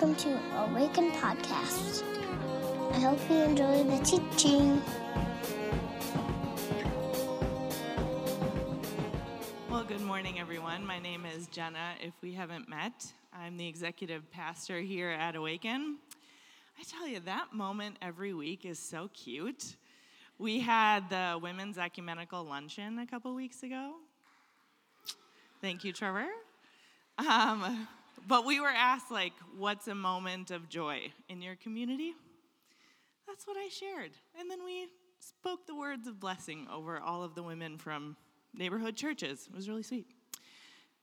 [0.00, 2.04] welcome to Awaken Podcast.
[2.92, 4.80] I hope you enjoy the teaching.
[9.68, 10.86] Well, good morning, everyone.
[10.86, 11.94] My name is Jenna.
[12.00, 15.96] If we haven't met, I'm the executive pastor here at Awaken.
[16.78, 19.74] I tell you, that moment every week is so cute.
[20.38, 23.94] We had the Women's Ecumenical Luncheon a couple weeks ago.
[25.60, 26.28] Thank you, Trevor.
[27.18, 27.88] Um,
[28.28, 32.12] but we were asked, like, what's a moment of joy in your community?
[33.26, 34.10] That's what I shared.
[34.38, 38.16] And then we spoke the words of blessing over all of the women from
[38.54, 39.48] neighborhood churches.
[39.50, 40.06] It was really sweet.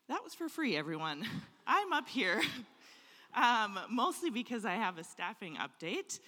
[0.07, 1.25] That was for free, everyone.
[1.67, 2.43] I'm up here
[3.35, 6.20] um, mostly because I have a staffing update.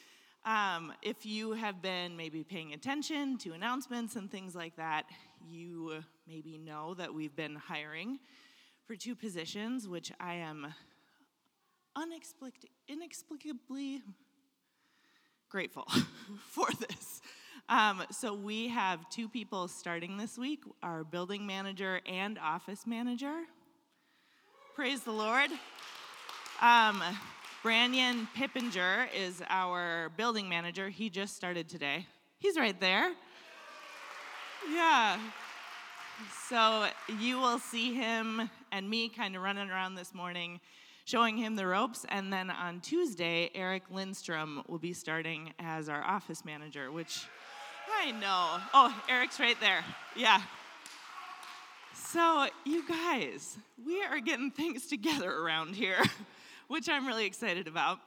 [0.45, 5.03] Um, if you have been maybe paying attention to announcements and things like that,
[5.47, 8.17] you maybe know that we've been hiring
[8.87, 10.73] for two positions, which I am
[12.87, 14.01] inexplicably
[15.49, 15.85] grateful
[16.47, 17.21] for this.
[17.67, 23.35] Um, so we have two people starting this week our building manager and office manager.
[24.73, 25.51] Praise the Lord.
[26.61, 27.03] Um,
[27.65, 30.87] Branyan Pippinger is our building manager.
[30.87, 32.07] He just started today.
[32.39, 33.11] He's right there.
[34.71, 35.19] Yeah.
[36.49, 36.87] So
[37.19, 40.59] you will see him and me kind of running around this morning,
[41.05, 42.05] showing him the ropes.
[42.09, 47.25] And then on Tuesday, Eric Lindstrom will be starting as our office manager, which
[48.01, 48.59] I know.
[48.73, 49.83] Oh, Eric's right there.
[50.15, 50.41] Yeah.
[51.93, 56.01] So, you guys, we are getting things together around here,
[56.67, 57.99] which I'm really excited about.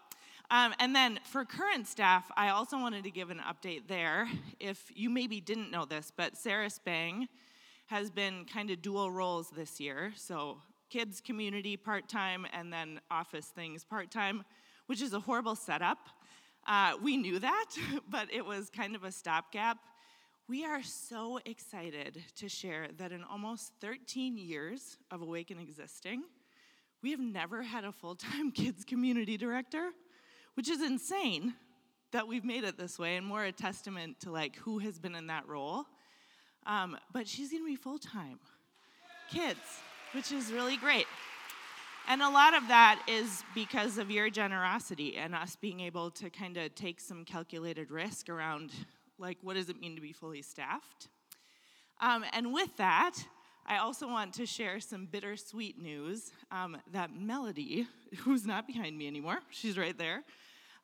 [0.50, 4.28] Um, and then for current staff, I also wanted to give an update there.
[4.58, 7.28] If you maybe didn't know this, but Sarah Spang
[7.90, 10.12] has been kind of dual roles this year.
[10.14, 10.58] So
[10.90, 14.44] kids community part time and then office things part time,
[14.86, 15.98] which is a horrible setup.
[16.68, 17.66] Uh, we knew that,
[18.08, 19.78] but it was kind of a stopgap.
[20.48, 26.22] We are so excited to share that in almost 13 years of Awaken existing,
[27.02, 29.90] we have never had a full time kids community director,
[30.54, 31.54] which is insane
[32.12, 35.16] that we've made it this way and more a testament to like who has been
[35.16, 35.86] in that role.
[36.70, 38.38] Um, but she's gonna be full time
[39.30, 39.58] kids
[40.12, 41.06] which is really great.
[42.08, 46.30] And a lot of that is because of your generosity and us being able to
[46.30, 48.72] kind of take some calculated risk around,
[49.18, 51.08] like, what does it mean to be fully staffed?
[52.00, 53.14] Um, and with that,
[53.66, 57.86] I also want to share some bittersweet news um, that Melody,
[58.18, 60.24] who's not behind me anymore, she's right there,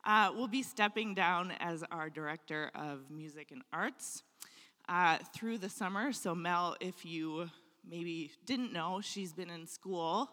[0.04, 4.22] uh, will be stepping down as our director of music and arts
[4.88, 6.12] uh, through the summer.
[6.12, 7.50] So, Mel, if you
[7.88, 10.30] maybe didn't know, she's been in school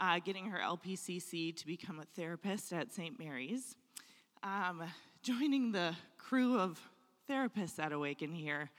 [0.00, 3.18] uh, getting her LPCC to become a therapist at St.
[3.18, 3.76] Mary's,
[4.42, 4.82] um,
[5.22, 6.80] joining the crew of
[7.28, 8.70] therapists at Awaken here.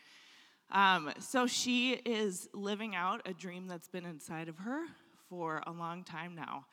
[0.71, 4.85] Um, so she is living out a dream that's been inside of her
[5.27, 6.65] for a long time now,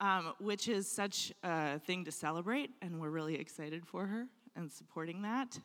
[0.00, 4.26] um, which is such a thing to celebrate, and we're really excited for her
[4.56, 5.58] and supporting that.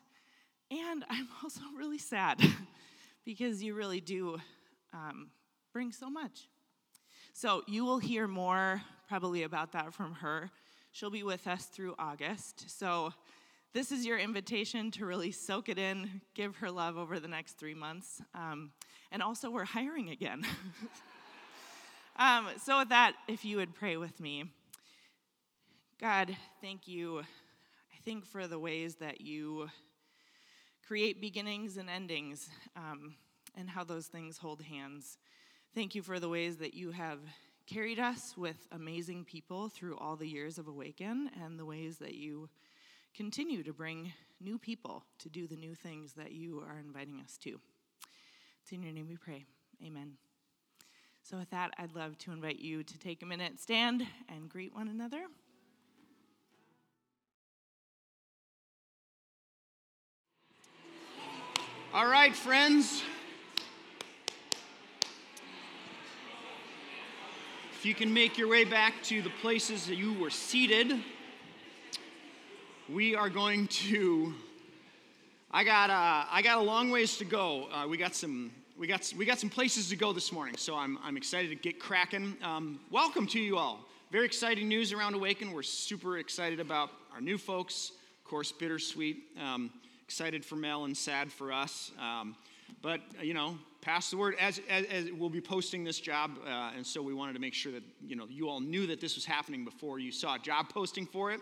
[0.72, 2.41] And I'm also really sad
[3.25, 4.38] because you really do
[4.94, 5.29] um,
[5.73, 6.50] brings so much.
[7.33, 10.50] So you will hear more probably about that from her.
[10.91, 12.66] She'll be with us through August.
[12.67, 13.13] So
[13.73, 17.59] this is your invitation to really soak it in, give her love over the next
[17.59, 18.22] three months.
[18.33, 18.72] Um,
[19.11, 20.44] and also, we're hiring again.
[22.17, 24.45] um, so, with that, if you would pray with me.
[26.01, 27.19] God, thank you.
[27.19, 29.69] I think for the ways that you
[30.88, 32.50] create beginnings and endings.
[32.75, 33.16] Um,
[33.58, 35.18] and how those things hold hands.
[35.74, 37.20] Thank you for the ways that you have
[37.66, 42.14] carried us with amazing people through all the years of Awaken and the ways that
[42.14, 42.48] you
[43.16, 47.38] continue to bring new people to do the new things that you are inviting us
[47.38, 47.59] to.
[48.62, 49.46] It's in your name we pray.
[49.84, 50.14] Amen.
[51.24, 54.74] So, with that, I'd love to invite you to take a minute, stand, and greet
[54.74, 55.25] one another.
[61.97, 63.01] All right, friends.
[67.73, 70.99] If you can make your way back to the places that you were seated,
[72.88, 74.31] we are going to.
[75.49, 77.67] I got uh, I got a long ways to go.
[77.71, 80.75] Uh, we got some we got we got some places to go this morning, so
[80.75, 82.38] I'm I'm excited to get cracking.
[82.44, 83.79] Um, welcome to you all.
[84.11, 85.51] Very exciting news around Awaken.
[85.51, 87.94] We're super excited about our new folks.
[88.23, 89.17] Of course, bittersweet.
[89.41, 89.71] Um,
[90.07, 91.92] excited for Mel and sad for us.
[92.00, 92.38] Um,
[92.81, 96.31] but, you know, pass the word as, as, as we'll be posting this job.
[96.45, 99.01] Uh, and so we wanted to make sure that, you know, you all knew that
[99.01, 101.42] this was happening before you saw a job posting for it.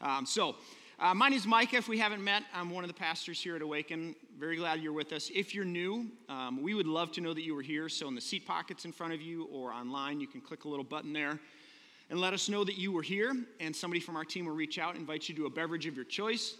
[0.00, 0.56] Um, so,
[0.98, 1.76] uh, my name is Micah.
[1.76, 4.16] If we haven't met, I'm one of the pastors here at Awaken.
[4.36, 5.30] Very glad you're with us.
[5.32, 7.88] If you're new, um, we would love to know that you were here.
[7.88, 10.68] So, in the seat pockets in front of you or online, you can click a
[10.68, 11.38] little button there
[12.10, 13.36] and let us know that you were here.
[13.60, 16.04] And somebody from our team will reach out, invite you to a beverage of your
[16.04, 16.56] choice.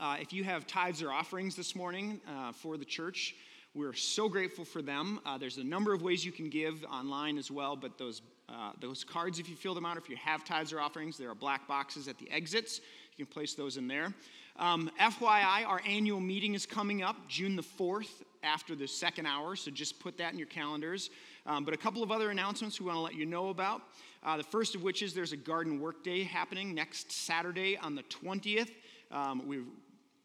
[0.00, 3.34] Uh, if you have tithes or offerings this morning uh, for the church,
[3.74, 5.20] we're so grateful for them.
[5.26, 8.72] Uh, there's a number of ways you can give online as well, but those, uh,
[8.80, 11.34] those cards, if you fill them out, if you have tithes or offerings, there are
[11.34, 12.80] black boxes at the exits.
[13.18, 14.14] You can place those in there.
[14.58, 19.54] Um, FYI, our annual meeting is coming up June the 4th after the second hour,
[19.54, 21.10] so just put that in your calendars.
[21.44, 23.82] Um, but a couple of other announcements we want to let you know about.
[24.22, 27.94] Uh, the first of which is there's a garden work day happening next Saturday on
[27.94, 28.70] the 20th.
[29.10, 29.66] Um, we've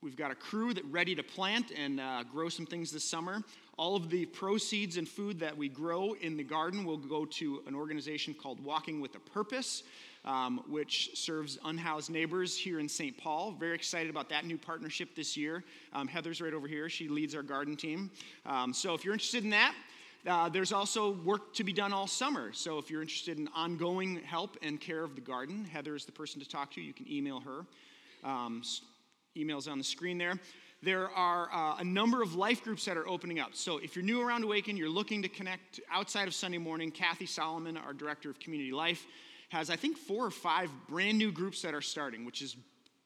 [0.05, 3.41] We've got a crew that ready to plant and uh, grow some things this summer.
[3.75, 7.63] All of the proceeds and food that we grow in the garden will go to
[7.65, 9.81] an organization called Walking with a Purpose
[10.23, 13.17] um, which serves unhoused neighbors here in St.
[13.17, 13.55] Paul.
[13.59, 15.63] Very excited about that new partnership this year.
[15.91, 16.87] Um, Heather's right over here.
[16.87, 18.11] She leads our garden team.
[18.45, 19.73] Um, so if you're interested in that,
[20.27, 22.53] uh, there's also work to be done all summer.
[22.53, 26.11] So if you're interested in ongoing help and care of the garden, Heather is the
[26.11, 26.81] person to talk to.
[26.81, 27.65] You can email her.
[29.35, 30.39] Emails on the screen there.
[30.81, 33.49] There are uh, a number of life groups that are opening up.
[33.53, 37.25] So if you're new around Awaken, you're looking to connect outside of Sunday morning, Kathy
[37.25, 39.05] Solomon, our director of community life,
[39.49, 42.55] has, I think, four or five brand new groups that are starting, which is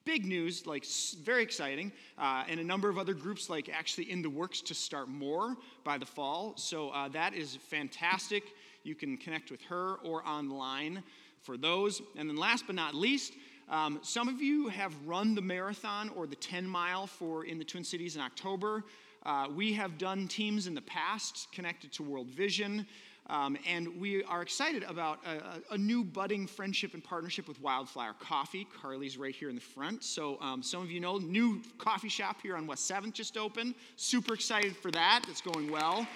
[0.05, 0.85] big news, like
[1.23, 4.73] very exciting, uh, and a number of other groups like actually in the works to
[4.73, 6.53] start more by the fall.
[6.57, 8.43] So uh, that is fantastic.
[8.83, 11.03] You can connect with her or online
[11.41, 12.01] for those.
[12.17, 13.33] And then last but not least,
[13.69, 17.65] um, some of you have run the marathon or the 10 mile for in the
[17.65, 18.83] Twin Cities in October.
[19.23, 22.85] Uh, we have done teams in the past connected to World Vision.
[23.29, 28.17] Um, and we are excited about a, a, new budding friendship and partnership with Wildflyer
[28.19, 28.67] Coffee.
[28.81, 30.03] Carly's right here in the front.
[30.03, 33.75] So, um, some of you know, new coffee shop here on West 7th just opened.
[33.97, 35.25] Super excited for that.
[35.27, 36.07] It's going well.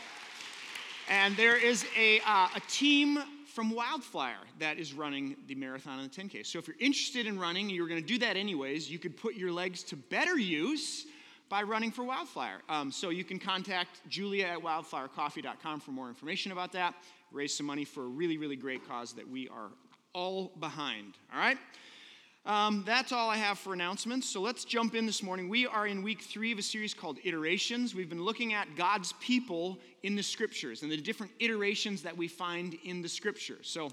[1.07, 3.19] And there is a, uh, a team
[3.53, 6.45] from Wildflyer that is running the marathon and the 10K.
[6.45, 9.35] So, if you're interested in running, you're going to do that anyways, you could put
[9.35, 11.05] your legs to better use
[11.49, 12.61] by running for Wildflyer.
[12.67, 16.95] Um, so you can contact Julia at wildflyercoffee.com for more information about that.
[17.31, 19.69] Raise some money for a really, really great cause that we are
[20.13, 21.13] all behind.
[21.31, 21.57] All right?
[22.45, 24.27] Um, that's all I have for announcements.
[24.27, 25.47] So let's jump in this morning.
[25.47, 27.95] We are in week three of a series called Iterations.
[27.95, 32.27] We've been looking at God's people in the scriptures and the different iterations that we
[32.27, 33.69] find in the scriptures.
[33.69, 33.91] So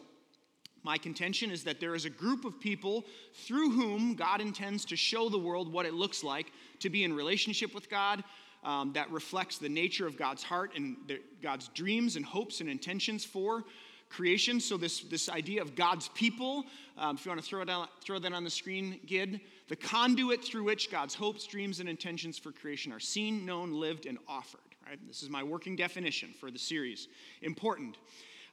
[0.82, 3.04] my contention is that there is a group of people
[3.34, 6.50] through whom God intends to show the world what it looks like
[6.80, 8.24] to be in relationship with God
[8.64, 12.68] um, that reflects the nature of God's heart and the, God's dreams and hopes and
[12.68, 13.62] intentions for
[14.10, 14.60] creation.
[14.60, 16.66] So, this, this idea of God's people,
[16.98, 19.76] um, if you want to throw, it on, throw that on the screen, Gid, the
[19.76, 24.18] conduit through which God's hopes, dreams, and intentions for creation are seen, known, lived, and
[24.28, 24.60] offered.
[24.86, 24.98] Right?
[25.06, 27.08] This is my working definition for the series.
[27.42, 27.96] Important.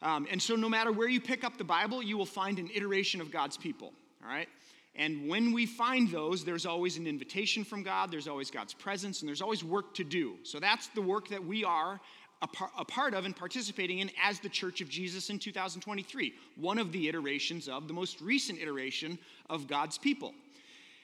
[0.01, 2.69] Um, and so, no matter where you pick up the Bible, you will find an
[2.73, 3.93] iteration of God's people,
[4.23, 4.47] all right?
[4.95, 9.21] And when we find those, there's always an invitation from God, there's always God's presence,
[9.21, 10.35] and there's always work to do.
[10.43, 11.99] So, that's the work that we are
[12.41, 16.33] a, par- a part of and participating in as the Church of Jesus in 2023,
[16.55, 19.17] one of the iterations of the most recent iteration
[19.49, 20.33] of God's people.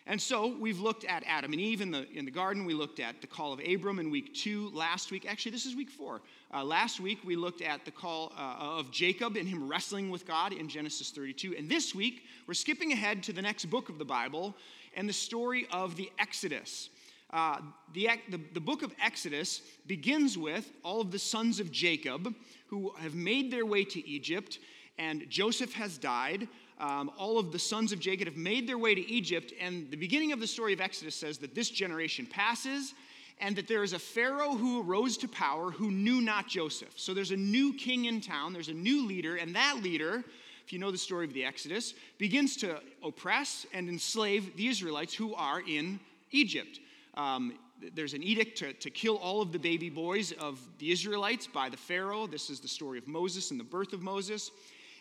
[0.05, 2.65] And so we've looked at Adam and Eve in the, in the garden.
[2.65, 4.69] We looked at the call of Abram in week two.
[4.73, 6.21] Last week, actually, this is week four.
[6.53, 10.27] Uh, last week, we looked at the call uh, of Jacob and him wrestling with
[10.27, 11.55] God in Genesis 32.
[11.57, 14.53] And this week, we're skipping ahead to the next book of the Bible
[14.93, 16.89] and the story of the Exodus.
[17.33, 17.57] Uh,
[17.93, 22.33] the, the, the book of Exodus begins with all of the sons of Jacob
[22.67, 24.59] who have made their way to Egypt,
[24.97, 26.47] and Joseph has died
[26.79, 29.53] um, all of the sons of Jacob have made their way to Egypt.
[29.59, 32.93] And the beginning of the story of Exodus says that this generation passes
[33.39, 36.93] and that there is a Pharaoh who arose to power who knew not Joseph.
[36.97, 40.23] So there's a new king in town, there's a new leader, and that leader,
[40.65, 45.13] if you know the story of the Exodus, begins to oppress and enslave the Israelites
[45.13, 45.99] who are in
[46.31, 46.79] Egypt.
[47.15, 47.53] Um,
[47.93, 51.69] there's an edict to, to kill all of the baby boys of the Israelites by
[51.69, 52.27] the Pharaoh.
[52.27, 54.51] This is the story of Moses and the birth of Moses.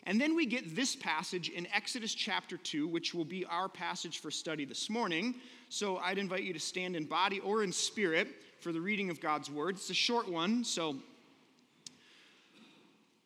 [0.04, 4.18] And then we get this passage in Exodus chapter 2, which will be our passage
[4.18, 5.36] for study this morning.
[5.68, 8.28] So I'd invite you to stand in body or in spirit
[8.60, 9.76] for the reading of God's word.
[9.76, 10.96] It's a short one, so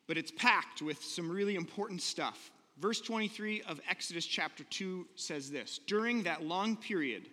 [0.06, 2.50] but it's packed with some really important stuff.
[2.78, 7.28] Verse 23 of Exodus chapter 2 says this During that long period,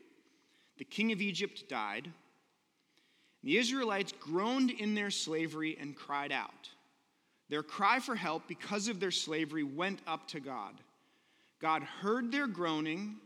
[0.78, 2.12] the king of Egypt died,
[3.44, 6.70] The Israelites groaned in their slavery and cried out.
[7.50, 10.74] Their cry for help because of their slavery went up to God.
[11.60, 13.18] God heard their groaning,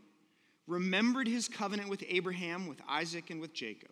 [0.66, 3.90] remembered his covenant with Abraham, with Isaac, and with Jacob.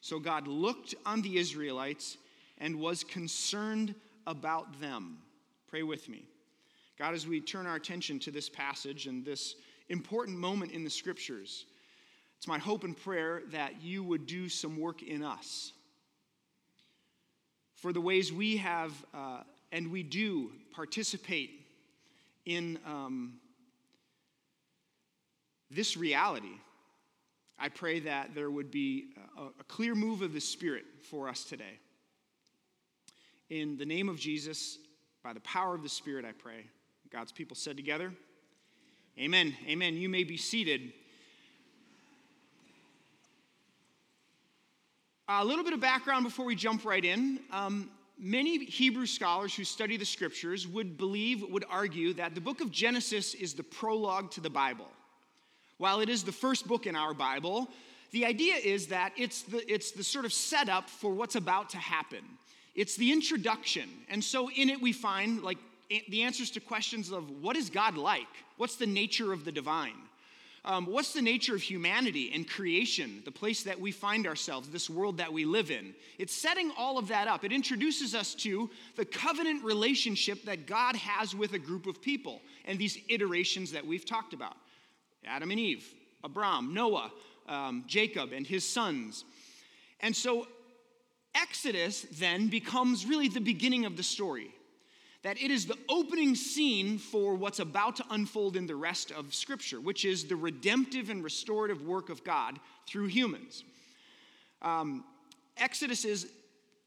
[0.00, 2.18] So God looked on the Israelites
[2.58, 3.94] and was concerned
[4.26, 5.18] about them.
[5.68, 6.24] Pray with me.
[6.98, 9.54] God, as we turn our attention to this passage and this
[9.88, 11.66] important moment in the scriptures,
[12.42, 15.70] it's my hope and prayer that you would do some work in us.
[17.76, 21.52] For the ways we have uh, and we do participate
[22.44, 23.34] in um,
[25.70, 26.56] this reality,
[27.60, 31.44] I pray that there would be a, a clear move of the Spirit for us
[31.44, 31.78] today.
[33.50, 34.78] In the name of Jesus,
[35.22, 36.66] by the power of the Spirit, I pray.
[37.08, 38.12] God's people said together,
[39.16, 39.54] Amen.
[39.68, 39.94] Amen.
[39.94, 40.92] You may be seated.
[45.28, 47.38] A little bit of background before we jump right in.
[47.52, 52.60] Um, many Hebrew scholars who study the scriptures would believe, would argue that the book
[52.60, 54.88] of Genesis is the prologue to the Bible.
[55.78, 57.68] While it is the first book in our Bible,
[58.10, 61.78] the idea is that it's the, it's the sort of setup for what's about to
[61.78, 62.24] happen.
[62.74, 63.88] It's the introduction.
[64.08, 65.58] And so in it, we find like
[66.08, 68.26] the answers to questions of what is God like?
[68.56, 69.94] What's the nature of the divine?
[70.64, 74.88] Um, what's the nature of humanity and creation, the place that we find ourselves, this
[74.88, 75.92] world that we live in?
[76.18, 77.44] It's setting all of that up.
[77.44, 82.42] It introduces us to the covenant relationship that God has with a group of people
[82.64, 84.56] and these iterations that we've talked about
[85.24, 85.84] Adam and Eve,
[86.22, 87.10] Abram, Noah,
[87.48, 89.24] um, Jacob, and his sons.
[89.98, 90.46] And so
[91.34, 94.54] Exodus then becomes really the beginning of the story.
[95.22, 99.34] That it is the opening scene for what's about to unfold in the rest of
[99.34, 103.62] Scripture, which is the redemptive and restorative work of God through humans.
[104.62, 105.04] Um,
[105.56, 106.24] Exodus is,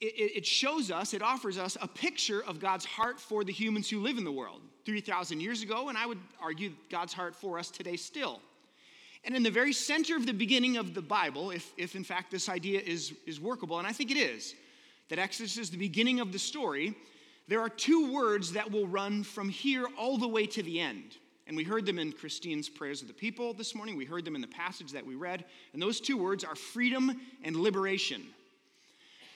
[0.01, 3.89] it, it shows us, it offers us a picture of God's heart for the humans
[3.89, 7.57] who live in the world 3,000 years ago, and I would argue God's heart for
[7.57, 8.41] us today still.
[9.23, 12.31] And in the very center of the beginning of the Bible, if, if in fact
[12.31, 14.53] this idea is, is workable, and I think it is,
[15.09, 16.95] that Exodus is the beginning of the story,
[17.47, 21.17] there are two words that will run from here all the way to the end.
[21.47, 23.95] And we heard them in Christine's prayers of the people this morning.
[23.95, 25.45] We heard them in the passage that we read.
[25.73, 28.23] And those two words are freedom and liberation.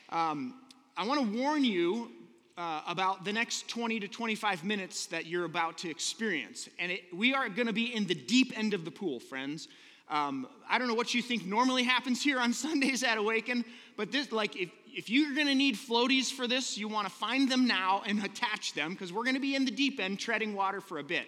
[0.10, 0.56] Um,
[0.98, 2.10] I want to warn you
[2.58, 6.68] uh, about the next 20 to 25 minutes that you're about to experience.
[6.80, 9.68] And it, we are going to be in the deep end of the pool, friends.
[10.10, 13.64] Um, I don't know what you think normally happens here on Sundays at Awaken,
[13.96, 17.14] but this, like, if, if you're going to need floaties for this, you want to
[17.14, 20.20] find them now and attach them because we're going to be in the deep end
[20.20, 21.26] treading water for a bit.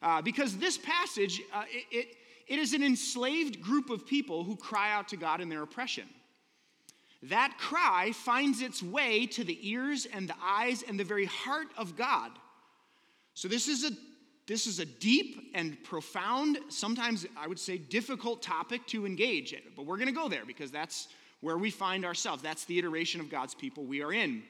[0.00, 4.56] Uh, because this passage, uh, it, it, it is an enslaved group of people who
[4.56, 6.04] cry out to God in their oppression
[7.24, 11.66] that cry finds its way to the ears and the eyes and the very heart
[11.76, 12.30] of God.
[13.34, 13.90] So this is a
[14.46, 19.60] this is a deep and profound, sometimes I would say difficult topic to engage in,
[19.76, 21.08] but we're going to go there because that's
[21.40, 22.42] where we find ourselves.
[22.42, 24.42] That's the iteration of God's people we are in.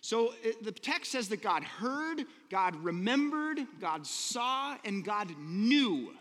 [0.00, 6.12] So the text says that God heard, God remembered, God saw, and God knew.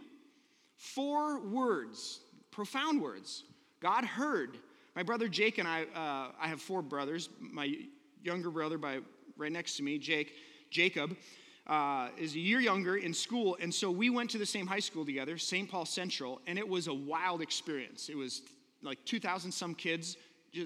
[0.77, 3.43] Four words, profound words.
[3.81, 4.57] God heard,
[4.95, 7.29] my brother Jake and I, uh, I have four brothers.
[7.39, 7.75] My
[8.21, 8.99] younger brother, by
[9.37, 10.33] right next to me, Jake,
[10.69, 11.17] Jacob,
[11.67, 14.79] uh, is a year younger in school, and so we went to the same high
[14.79, 15.69] school together, St.
[15.69, 18.09] Paul Central, and it was a wild experience.
[18.09, 18.41] It was
[18.83, 20.17] like 2,000 some kids.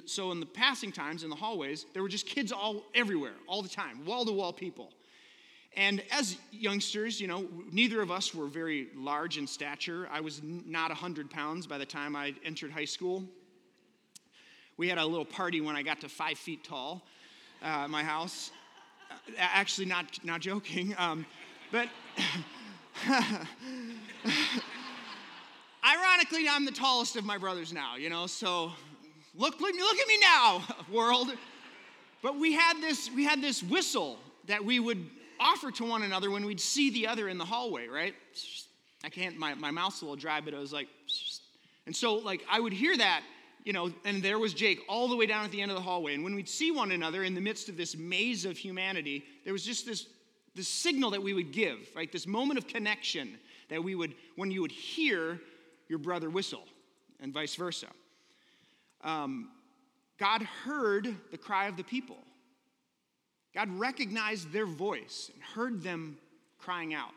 [0.06, 3.62] So in the passing times in the hallways, there were just kids all everywhere, all
[3.62, 4.92] the time, wall to wall people.
[5.76, 10.10] And as youngsters, you know, neither of us were very large in stature.
[10.12, 13.24] I was not 100 pounds by the time I entered high school.
[14.76, 17.04] We had a little party when I got to five feet tall
[17.62, 18.52] uh, at my house.
[19.38, 20.96] Actually, not, not joking.
[20.98, 21.26] Um,
[21.72, 21.88] but
[25.88, 28.72] ironically, I'm the tallest of my brothers now, you know, so
[29.36, 31.29] look, look, look at me now, world.
[32.22, 34.17] But we had this, we had this whistle
[34.48, 37.88] that we would offer to one another when we'd see the other in the hallway,
[37.88, 38.15] right?
[39.03, 40.88] I can't, my, my mouth's a little dry, but I was like,
[41.86, 43.22] and so like I would hear that
[43.67, 45.84] you know, and there was Jake all the way down at the end of the
[45.84, 46.13] hallway.
[46.13, 49.51] And when we'd see one another in the midst of this maze of humanity, there
[49.51, 50.06] was just this,
[50.56, 52.10] this signal that we would give, right?
[52.10, 55.41] This moment of connection that we would, when you would hear
[55.89, 56.65] your brother whistle,
[57.20, 57.88] and vice versa.
[59.03, 59.50] Um,
[60.17, 62.17] God heard the cry of the people.
[63.53, 66.17] God recognized their voice and heard them
[66.60, 67.12] crying out.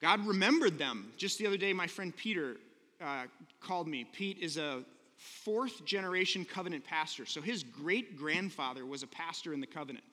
[0.00, 1.12] God remembered them.
[1.16, 2.56] Just the other day, my friend Peter
[3.00, 3.24] uh,
[3.60, 4.04] called me.
[4.04, 4.82] Pete is a
[5.16, 7.24] fourth generation covenant pastor.
[7.26, 10.04] So his great grandfather was a pastor in the covenant.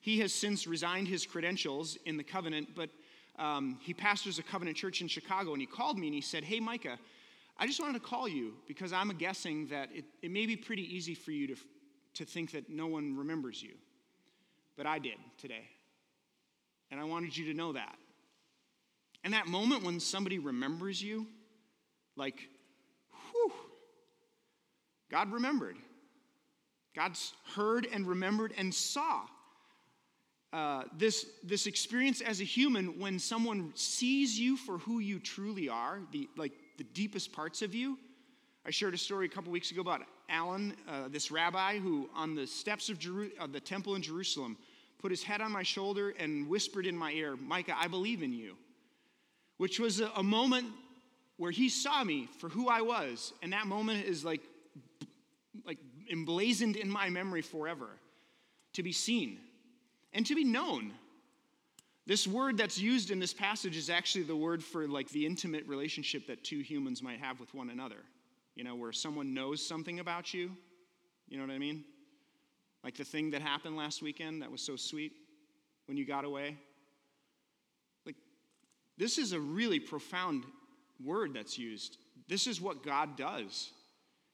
[0.00, 2.90] He has since resigned his credentials in the covenant, but
[3.38, 5.52] um, he pastors a covenant church in Chicago.
[5.52, 6.98] And he called me and he said, Hey, Micah,
[7.58, 10.82] I just wanted to call you because I'm guessing that it, it may be pretty
[10.94, 11.56] easy for you to,
[12.14, 13.74] to think that no one remembers you.
[14.76, 15.68] But I did today.
[16.90, 17.96] And I wanted you to know that.
[19.24, 21.26] And that moment when somebody remembers you,
[22.14, 22.48] like,
[23.32, 23.52] whew,
[25.10, 25.76] God remembered.
[26.94, 29.22] God's heard and remembered and saw
[30.52, 35.68] uh, this, this experience as a human when someone sees you for who you truly
[35.68, 37.98] are, the, like the deepest parts of you.
[38.64, 42.34] I shared a story a couple weeks ago about Alan, uh, this rabbi who, on
[42.34, 44.56] the steps of Jeru- the temple in Jerusalem,
[44.98, 48.32] put his head on my shoulder and whispered in my ear, Micah, I believe in
[48.32, 48.56] you.
[49.58, 50.68] Which was a, a moment
[51.36, 53.32] where he saw me for who I was.
[53.42, 54.42] And that moment is like,
[55.64, 55.78] like
[56.10, 57.88] emblazoned in my memory forever
[58.74, 59.38] to be seen
[60.16, 60.92] and to be known.
[62.06, 65.66] This word that's used in this passage is actually the word for like the intimate
[65.68, 67.98] relationship that two humans might have with one another.
[68.54, 70.52] You know, where someone knows something about you.
[71.28, 71.84] You know what I mean?
[72.82, 75.12] Like the thing that happened last weekend that was so sweet
[75.84, 76.56] when you got away.
[78.06, 78.16] Like,
[78.96, 80.44] this is a really profound
[81.04, 81.98] word that's used.
[82.26, 83.70] This is what God does.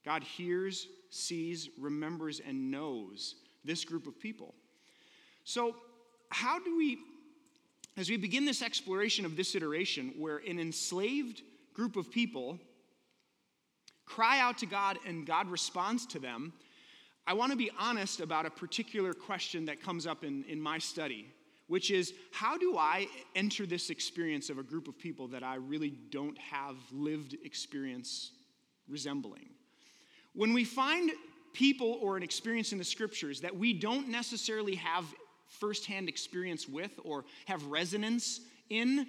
[0.05, 3.35] God hears, sees, remembers, and knows
[3.65, 4.55] this group of people.
[5.45, 5.77] So,
[6.31, 6.99] how do we,
[7.97, 11.43] as we begin this exploration of this iteration, where an enslaved
[11.75, 12.59] group of people
[14.07, 16.53] cry out to God and God responds to them,
[17.27, 20.79] I want to be honest about a particular question that comes up in, in my
[20.79, 21.27] study,
[21.69, 23.07] which is how do I
[23.37, 28.33] enter this experience of a group of people that I really don't have lived experience
[28.89, 29.51] resembling?
[30.35, 31.13] When we find
[31.53, 35.05] people or an experience in the scriptures that we don't necessarily have
[35.53, 38.41] firsthand experience with or have resonance
[38.71, 39.07] in,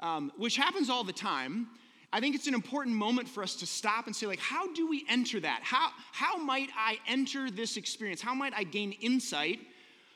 [0.00, 1.68] um, which happens all the time,
[2.12, 4.88] I think it's an important moment for us to stop and say, like, how do
[4.88, 5.60] we enter that?
[5.62, 8.22] How, how might I enter this experience?
[8.22, 9.60] How might I gain insight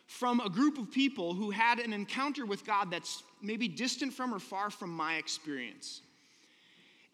[0.06, 4.32] from a group of people who had an encounter with God that's maybe distant from
[4.32, 6.00] or far from my experience?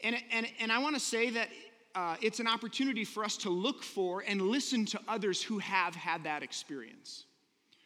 [0.05, 1.49] And, and, and I want to say that
[1.97, 5.97] uh, it's an opportunity for us to look for and listen to others who have
[5.97, 7.25] had that experience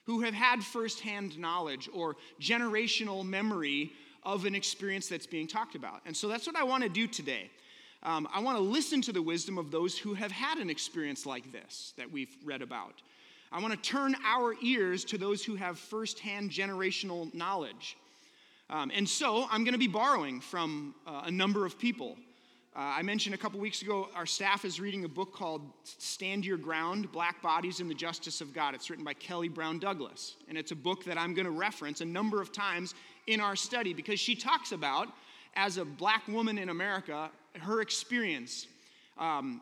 [0.05, 3.93] who have had firsthand knowledge or generational memory
[4.25, 6.01] of an experience that's being talked about.
[6.07, 7.51] And so that's what I want to do today.
[8.05, 11.25] Um, I want to listen to the wisdom of those who have had an experience
[11.25, 12.95] like this that we've read about.
[13.53, 17.97] I want to turn our ears to those who have firsthand generational knowledge.
[18.71, 22.17] Um, and so I'm going to be borrowing from uh, a number of people.
[22.75, 26.47] Uh, I mentioned a couple weeks ago, our staff is reading a book called Stand
[26.47, 28.75] Your Ground Black Bodies and the Justice of God.
[28.75, 30.37] It's written by Kelly Brown Douglas.
[30.49, 32.95] And it's a book that I'm going to reference a number of times
[33.27, 35.09] in our study because she talks about,
[35.55, 37.31] as a black woman in America,
[37.61, 38.69] her experience.
[39.19, 39.61] Um,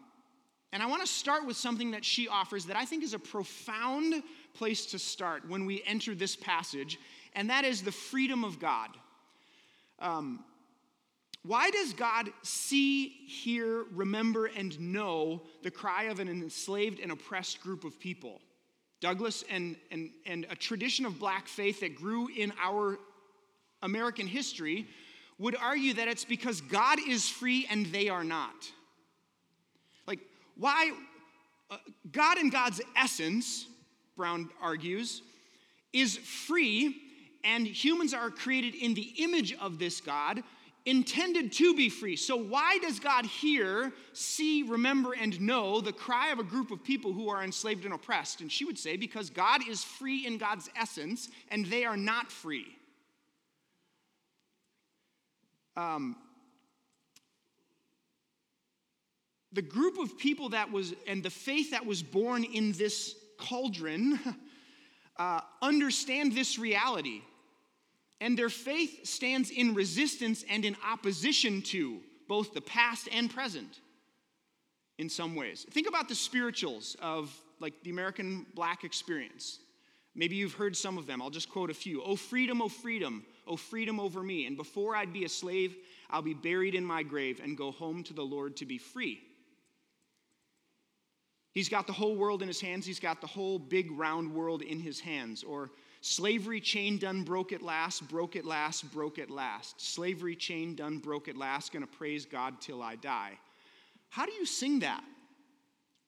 [0.73, 3.19] and I want to start with something that she offers that I think is a
[3.19, 4.23] profound
[4.55, 6.97] place to start when we enter this passage,
[7.35, 8.91] and that is the freedom of God.
[9.99, 10.45] Um,
[11.43, 17.63] why does God see, hear, remember, and know the cry of an enslaved and oppressed
[17.63, 18.43] group of people?
[19.01, 22.99] Douglas and, and, and a tradition of black faith that grew in our
[23.83, 24.87] American history
[25.39, 28.71] would argue that it's because God is free and they are not.
[30.07, 30.21] Like,
[30.59, 30.93] why?
[31.71, 31.79] Uh,
[32.13, 33.67] God and God's essence,
[34.15, 35.23] Brown argues,
[35.95, 36.97] is free,
[37.43, 40.43] and humans are created in the image of this God
[40.87, 42.17] intended to be free.
[42.17, 46.83] So, why does God hear, see, remember, and know the cry of a group of
[46.83, 48.41] people who are enslaved and oppressed?
[48.41, 52.33] And she would say, because God is free in God's essence, and they are not
[52.33, 52.67] free.
[55.77, 56.17] Um,
[59.53, 64.19] the group of people that was, and the faith that was born in this cauldron,
[65.17, 67.23] uh, understand this reality
[68.21, 73.81] and their faith stands in resistance and in opposition to both the past and present
[74.99, 75.67] in some ways.
[75.71, 79.59] Think about the spirituals of like the American black experience.
[80.15, 81.23] Maybe you've heard some of them.
[81.23, 82.03] I'll just quote a few.
[82.03, 84.47] Oh, freedom, oh, freedom, oh, freedom over me.
[84.47, 85.77] And before I'd be a slave,
[86.11, 89.21] I'll be buried in my grave and go home to the Lord to be free.
[91.53, 92.87] He's got the whole world in his hands.
[92.87, 95.43] He's got the whole big round world in his hands.
[95.43, 99.81] Or Slavery chain done broke at last, broke at last, broke at last.
[99.81, 103.39] Slavery chain done broke at last, gonna praise God till I die.
[104.09, 105.05] How do you sing that?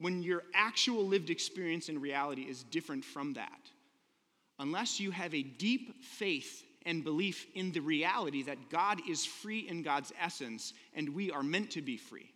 [0.03, 3.71] when your actual lived experience in reality is different from that.
[4.59, 9.61] Unless you have a deep faith and belief in the reality that God is free
[9.61, 12.32] in God's essence and we are meant to be free.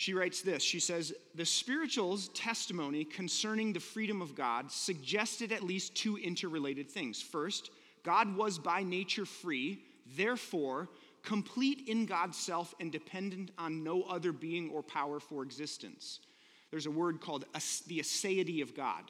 [0.00, 5.62] She writes this She says, The spiritual's testimony concerning the freedom of God suggested at
[5.62, 7.20] least two interrelated things.
[7.20, 7.70] First,
[8.02, 9.82] God was by nature free,
[10.16, 10.88] therefore,
[11.22, 16.20] complete in God's self and dependent on no other being or power for existence.
[16.70, 17.44] There's a word called
[17.86, 19.04] the aseity of God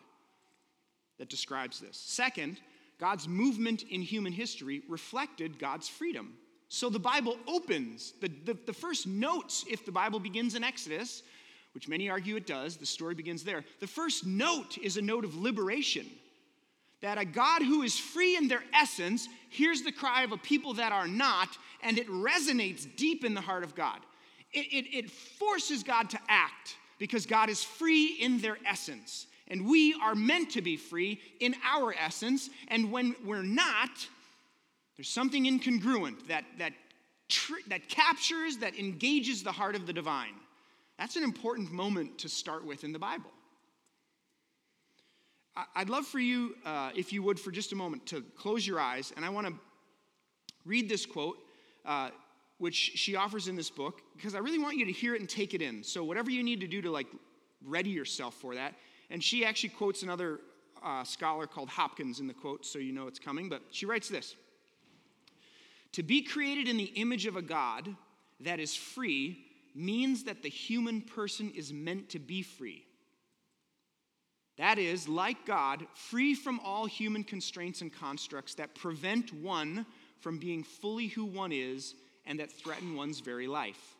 [1.18, 1.98] that describes this.
[1.98, 2.60] Second,
[2.98, 6.34] God's movement in human history reflected God's freedom.
[6.72, 11.24] So the Bible opens, the, the, the, first notes, if the Bible begins in Exodus,
[11.74, 13.64] which many argue it does, the story begins there.
[13.80, 16.06] The first note is a note of liberation.
[17.00, 20.74] That a God who is free in their essence hears the cry of a people
[20.74, 21.48] that are not,
[21.82, 23.98] and it resonates deep in the heart of God.
[24.52, 29.26] It, it, it forces God to act because God is free in their essence.
[29.48, 32.48] And we are meant to be free in our essence.
[32.68, 33.90] And when we're not,
[35.00, 36.74] there's something incongruent that, that,
[37.30, 40.34] tr- that captures, that engages the heart of the divine.
[40.98, 43.30] That's an important moment to start with in the Bible.
[45.74, 48.78] I'd love for you, uh, if you would, for just a moment, to close your
[48.78, 49.10] eyes.
[49.16, 49.54] And I want to
[50.66, 51.38] read this quote,
[51.86, 52.10] uh,
[52.58, 55.30] which she offers in this book, because I really want you to hear it and
[55.30, 55.82] take it in.
[55.82, 57.06] So, whatever you need to do to like
[57.64, 58.74] ready yourself for that,
[59.08, 60.40] and she actually quotes another
[60.84, 63.48] uh, scholar called Hopkins in the quote, so you know it's coming.
[63.48, 64.36] But she writes this
[65.92, 67.94] To be created in the image of a God
[68.40, 72.84] that is free means that the human person is meant to be free.
[74.56, 79.86] That is, like God, free from all human constraints and constructs that prevent one
[80.20, 81.94] from being fully who one is
[82.26, 83.96] and that threaten one's very life.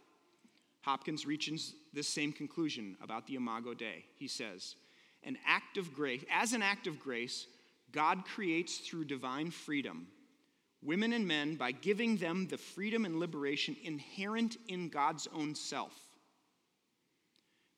[0.83, 4.05] Hopkins reaches this same conclusion about the Imago Dei.
[4.18, 4.76] He says,
[5.22, 7.46] an act of grace, as an act of grace,
[7.92, 10.07] God creates through divine freedom
[10.83, 15.95] women and men by giving them the freedom and liberation inherent in God's own self.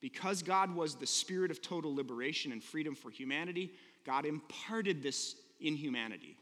[0.01, 3.73] Because God was the spirit of total liberation and freedom for humanity,
[4.05, 6.37] God imparted this in humanity.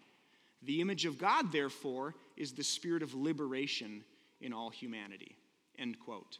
[0.62, 4.03] The image of God, therefore, is the spirit of liberation
[4.40, 5.37] in all humanity.
[5.79, 6.38] End quote.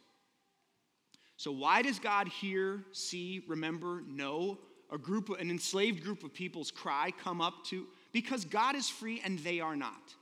[1.37, 4.59] So, why does God hear, see, remember, know
[4.91, 7.87] a group, an enslaved group of people's cry come up to?
[8.11, 10.15] Because God is free and they are not.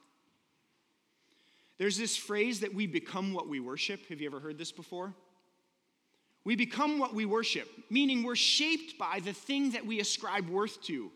[1.78, 4.06] There's this phrase that we become what we worship.
[4.10, 5.14] Have you ever heard this before?
[6.44, 10.82] We become what we worship, meaning we're shaped by the thing that we ascribe worth
[10.84, 11.12] to.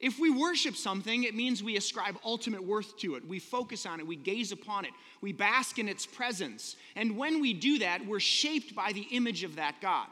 [0.00, 3.26] If we worship something, it means we ascribe ultimate worth to it.
[3.26, 6.76] We focus on it, we gaze upon it, we bask in its presence.
[6.94, 10.08] And when we do that, we're shaped by the image of that God.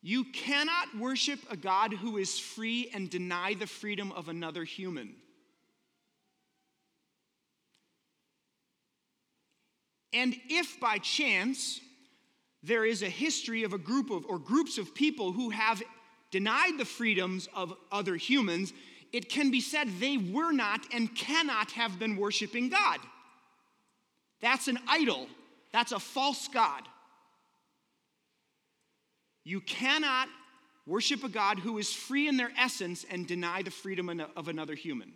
[0.00, 5.14] You cannot worship a God who is free and deny the freedom of another human.
[10.12, 11.80] And if by chance
[12.62, 15.82] there is a history of a group of or groups of people who have
[16.30, 18.72] denied the freedoms of other humans,
[19.12, 22.98] it can be said they were not and cannot have been worshiping God.
[24.40, 25.26] That's an idol,
[25.72, 26.82] that's a false God.
[29.48, 30.28] You cannot
[30.84, 34.74] worship a God who is free in their essence and deny the freedom of another
[34.74, 35.14] human.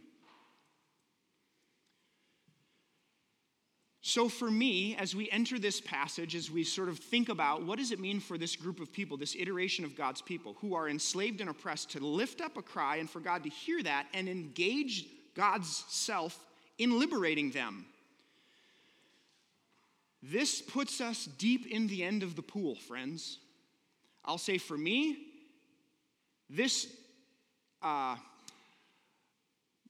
[4.00, 7.78] So, for me, as we enter this passage, as we sort of think about what
[7.78, 10.88] does it mean for this group of people, this iteration of God's people who are
[10.88, 14.30] enslaved and oppressed, to lift up a cry and for God to hear that and
[14.30, 16.38] engage God's self
[16.78, 17.84] in liberating them.
[20.22, 23.38] This puts us deep in the end of the pool, friends.
[24.24, 25.18] I'll say for me,
[26.48, 26.86] this,
[27.82, 28.16] uh,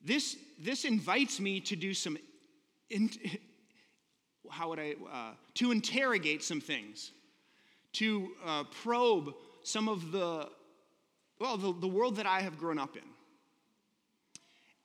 [0.05, 2.16] this, this invites me to do some.
[2.90, 3.11] In,
[4.51, 7.12] how would I, uh, to interrogate some things,
[7.95, 10.49] to uh, probe some of the,
[11.38, 13.03] well, the, the world that I have grown up in.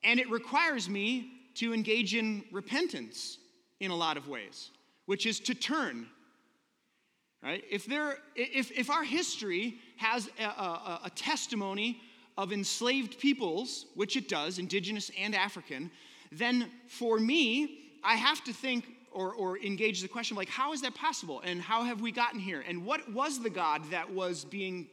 [0.04, 3.40] And it requires me to engage in repentance
[3.80, 4.72] in a lot of ways,
[5.06, 6.08] which is to turn.
[7.44, 7.64] Right?
[7.70, 12.02] If, there, if, if our history has a, a, a testimony
[12.38, 15.92] of enslaved peoples, which it does, indigenous and African,
[16.32, 20.74] then for me, I have to think or, or engage the question of like, how
[20.74, 21.42] is that possible?
[21.44, 22.64] And how have we gotten here?
[22.68, 24.88] And what was the God that was being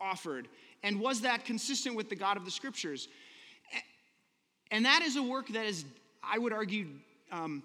[0.00, 0.48] offered?
[0.82, 3.08] And was that consistent with the God of the scriptures?
[4.70, 5.84] And that is a work that is,
[6.22, 6.88] I would argue,
[7.32, 7.62] um,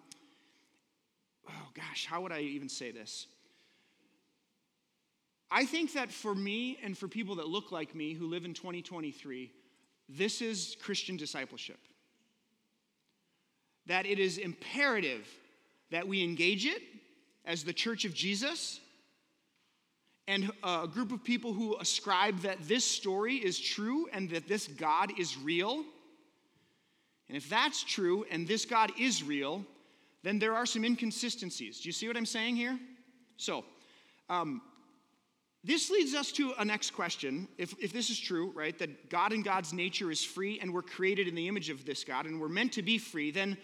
[1.50, 3.28] oh gosh, how would I even say this?
[5.52, 8.54] I think that for me and for people that look like me who live in
[8.54, 9.52] 2023,
[10.08, 11.80] this is Christian discipleship.
[13.88, 15.28] That it is imperative
[15.92, 16.82] that we engage it
[17.46, 18.80] as the church of Jesus
[20.28, 24.68] and a group of people who ascribe that this story is true and that this
[24.68, 25.84] God is real.
[27.28, 29.66] And if that's true and this God is real,
[30.22, 31.80] then there are some inconsistencies.
[31.80, 32.78] Do you see what I'm saying here?
[33.38, 33.66] So,
[34.30, 34.62] um,
[35.64, 37.48] this leads us to a next question.
[37.58, 40.82] If, if this is true, right, that God and God's nature is free and we're
[40.82, 43.58] created in the image of this God and we're meant to be free, then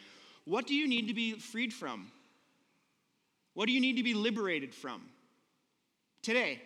[0.43, 2.11] what do you need to be freed from?
[3.53, 5.01] What do you need to be liberated from?
[6.21, 6.61] Today,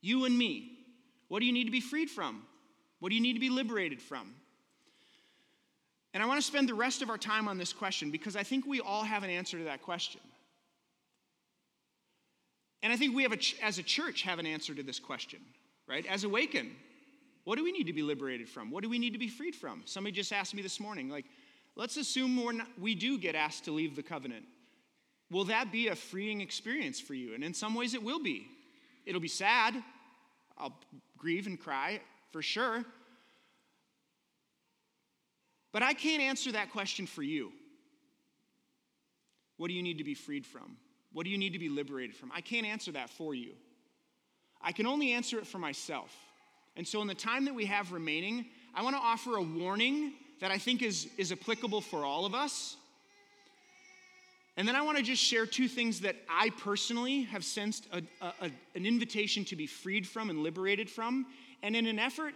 [0.00, 0.78] you and me,
[1.28, 2.42] what do you need to be freed from?
[2.98, 4.34] What do you need to be liberated from?
[6.12, 8.42] And I want to spend the rest of our time on this question because I
[8.42, 10.20] think we all have an answer to that question.
[12.82, 15.40] And I think we have, a, as a church, have an answer to this question,
[15.86, 16.06] right?
[16.06, 16.70] As Awaken,
[17.44, 18.70] what do we need to be liberated from?
[18.70, 19.82] What do we need to be freed from?
[19.84, 21.24] Somebody just asked me this morning, like,
[21.76, 24.44] let's assume we're not, we do get asked to leave the covenant.
[25.30, 27.34] Will that be a freeing experience for you?
[27.34, 28.48] And in some ways, it will be.
[29.06, 29.74] It'll be sad.
[30.56, 30.76] I'll
[31.16, 32.00] grieve and cry
[32.32, 32.84] for sure.
[35.72, 37.52] But I can't answer that question for you.
[39.56, 40.76] What do you need to be freed from?
[41.12, 42.30] What do you need to be liberated from?
[42.34, 43.52] I can't answer that for you.
[44.60, 46.14] I can only answer it for myself.
[46.76, 50.12] And so, in the time that we have remaining, I want to offer a warning
[50.40, 52.76] that I think is, is applicable for all of us
[54.58, 58.02] and then I want to just share two things that I personally have sensed a,
[58.20, 61.26] a, an invitation to be freed from and liberated from.
[61.62, 62.34] And in an effort,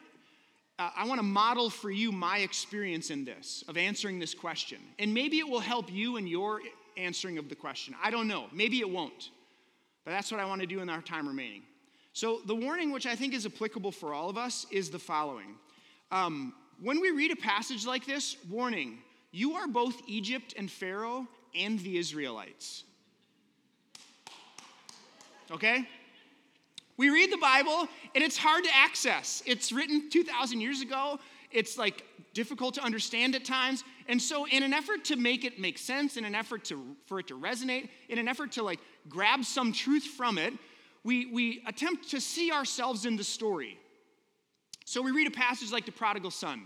[0.78, 4.78] uh, I want to model for you my experience in this, of answering this question.
[5.00, 6.60] And maybe it will help you in your
[6.96, 7.94] answering of the question.
[8.02, 8.46] I don't know.
[8.52, 9.30] Maybe it won't.
[10.04, 11.62] But that's what I want to do in our time remaining.
[12.12, 15.56] So, the warning, which I think is applicable for all of us, is the following.
[16.10, 18.98] Um, when we read a passage like this, warning,
[19.30, 22.84] you are both Egypt and Pharaoh and the Israelites.
[25.50, 25.86] Okay?
[26.96, 29.42] We read the Bible and it's hard to access.
[29.46, 31.18] It's written 2,000 years ago.
[31.50, 33.84] It's like difficult to understand at times.
[34.08, 37.20] And so, in an effort to make it make sense, in an effort to, for
[37.20, 40.54] it to resonate, in an effort to like grab some truth from it,
[41.04, 43.78] we, we attempt to see ourselves in the story.
[44.84, 46.62] So, we read a passage like the prodigal son.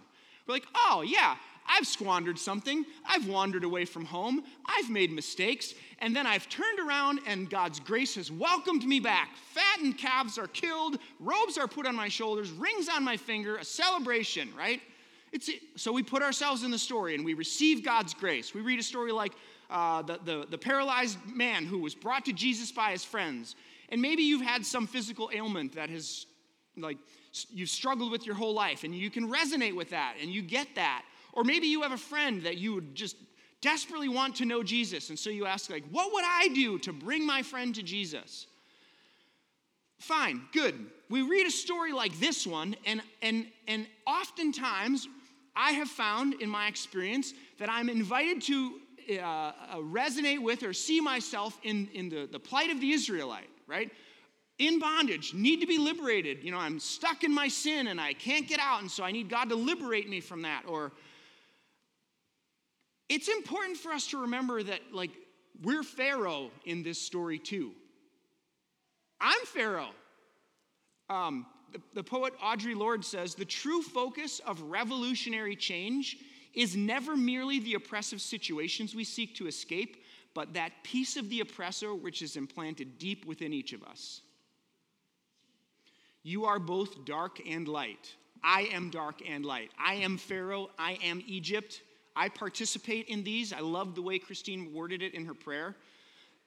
[0.46, 1.36] We're like, oh, yeah,
[1.68, 2.84] I've squandered something.
[3.04, 4.44] I've wandered away from home.
[4.64, 5.74] I've made mistakes.
[5.98, 9.30] And then I've turned around and God's grace has welcomed me back.
[9.54, 13.64] Fattened calves are killed, robes are put on my shoulders, rings on my finger, a
[13.64, 14.80] celebration, right?
[15.32, 18.54] It's, so we put ourselves in the story and we receive God's grace.
[18.54, 19.32] We read a story like
[19.68, 23.56] uh, the, the, the paralyzed man who was brought to Jesus by his friends.
[23.88, 26.26] And maybe you've had some physical ailment that has,
[26.76, 26.98] like,
[27.50, 30.68] you've struggled with your whole life and you can resonate with that and you get
[30.76, 31.04] that.
[31.32, 33.16] Or maybe you have a friend that you would just
[33.60, 35.10] desperately want to know Jesus.
[35.10, 38.46] And so you ask, like, what would I do to bring my friend to Jesus?
[39.98, 40.74] Fine, good.
[41.08, 45.08] We read a story like this one, and, and, and oftentimes
[45.56, 50.72] I have found in my experience that I'm invited to uh, uh, resonate with or
[50.72, 53.90] see myself in, in the, the plight of the Israelite, right?
[54.58, 56.42] In bondage, need to be liberated.
[56.42, 59.12] You know, I'm stuck in my sin and I can't get out, and so I
[59.12, 60.64] need God to liberate me from that.
[60.66, 60.92] Or
[63.08, 65.10] it's important for us to remember that, like,
[65.62, 67.72] we're Pharaoh in this story too.
[69.20, 69.90] I'm Pharaoh.
[71.08, 71.46] Um,
[71.94, 76.18] the, poet Audre Lorde says the true focus of revolutionary change
[76.54, 81.40] is never merely the oppressive situations we seek to escape, but that piece of the
[81.40, 84.22] oppressor which is implanted deep within each of us.
[86.22, 88.14] You are both dark and light.
[88.42, 89.70] I am dark and light.
[89.78, 90.70] I am Pharaoh.
[90.78, 91.82] I am Egypt.
[92.16, 93.52] I participate in these.
[93.52, 95.76] I love the way Christine worded it in her prayer.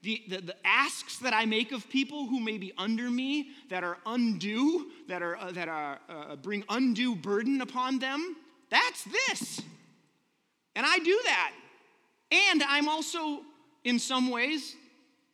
[0.02, 3.84] The, the, the, asks that I make of people who may be under me, that
[3.84, 8.38] are undue, that, are, uh, that are, uh, bring undue burden upon them,
[8.70, 9.62] that's this.
[10.76, 11.52] And I do that.
[12.32, 13.42] And I'm also,
[13.84, 14.76] in some ways,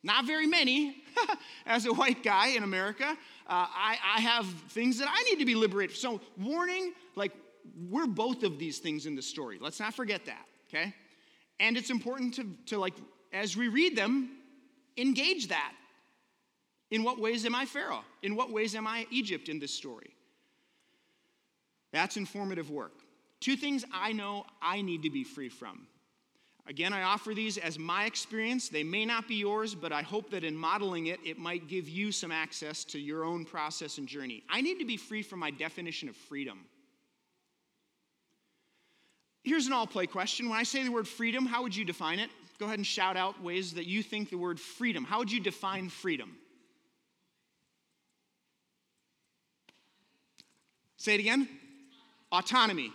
[0.02, 0.96] not very many,
[1.66, 3.14] as a white guy in America, uh,
[3.48, 5.96] I, I have things that I need to be liberated.
[5.96, 7.32] So, warning, like
[7.88, 9.58] we're both of these things in the story.
[9.60, 10.94] Let's not forget that, okay?
[11.60, 12.94] And it's important to, to like,
[13.32, 14.30] as we read them,
[14.96, 15.72] engage that.
[16.90, 18.04] In what ways am I Pharaoh?
[18.22, 20.10] In what ways am I Egypt in this story?
[21.92, 22.92] That's informative work.
[23.40, 25.86] Two things I know I need to be free from.
[26.68, 28.68] Again, I offer these as my experience.
[28.68, 31.88] They may not be yours, but I hope that in modeling it, it might give
[31.88, 34.42] you some access to your own process and journey.
[34.50, 36.58] I need to be free from my definition of freedom.
[39.44, 40.48] Here's an all play question.
[40.48, 42.30] When I say the word freedom, how would you define it?
[42.58, 45.04] Go ahead and shout out ways that you think the word freedom.
[45.04, 46.36] How would you define freedom?
[50.96, 51.48] Say it again.
[52.32, 52.92] Autonomy.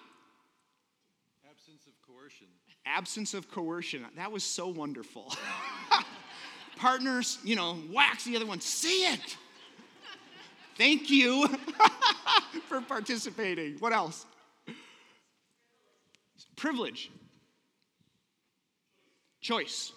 [1.49, 2.47] Absence of coercion.
[2.85, 4.05] Absence of coercion.
[4.15, 5.31] That was so wonderful.
[6.77, 8.59] Partners, you know, wax the other one.
[8.59, 9.37] Say it.
[10.77, 11.47] Thank you
[12.67, 13.75] for participating.
[13.75, 14.25] What else?
[16.55, 17.11] Privilege.
[19.41, 19.91] Choice.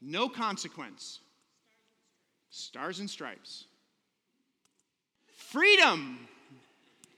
[0.00, 1.20] No consequence.
[2.50, 3.64] Stars and stripes.
[5.36, 6.18] Freedom.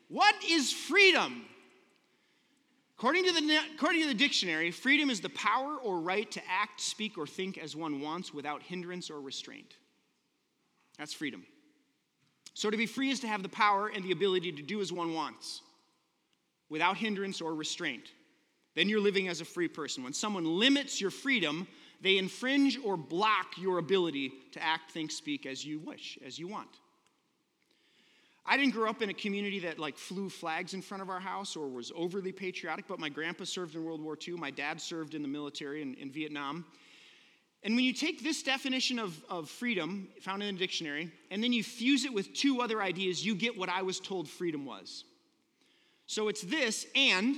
[0.09, 1.45] What is freedom?
[2.97, 6.81] According to, the, according to the dictionary, freedom is the power or right to act,
[6.81, 9.75] speak, or think as one wants without hindrance or restraint.
[10.99, 11.45] That's freedom.
[12.55, 14.93] So to be free is to have the power and the ability to do as
[14.93, 15.61] one wants
[16.71, 18.13] without hindrance or restraint.
[18.77, 20.05] Then you're living as a free person.
[20.05, 21.67] When someone limits your freedom,
[22.03, 26.47] they infringe or block your ability to act, think, speak as you wish, as you
[26.47, 26.69] want.
[28.45, 31.19] I didn't grow up in a community that like flew flags in front of our
[31.19, 34.35] house or was overly patriotic, but my grandpa served in World War II.
[34.35, 36.65] My dad served in the military in, in Vietnam.
[37.63, 41.53] And when you take this definition of, of freedom found in the dictionary, and then
[41.53, 45.05] you fuse it with two other ideas, you get what I was told freedom was.
[46.07, 47.37] So it's this, and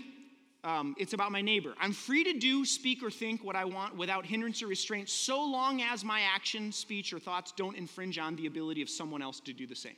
[0.64, 1.74] um, it's about my neighbor.
[1.80, 5.44] I'm free to do, speak, or think what I want without hindrance or restraint, so
[5.44, 9.40] long as my action, speech, or thoughts don't infringe on the ability of someone else
[9.40, 9.96] to do the same.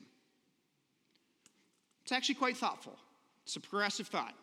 [2.03, 2.97] It's actually quite thoughtful.
[3.45, 4.35] It's a progressive thought.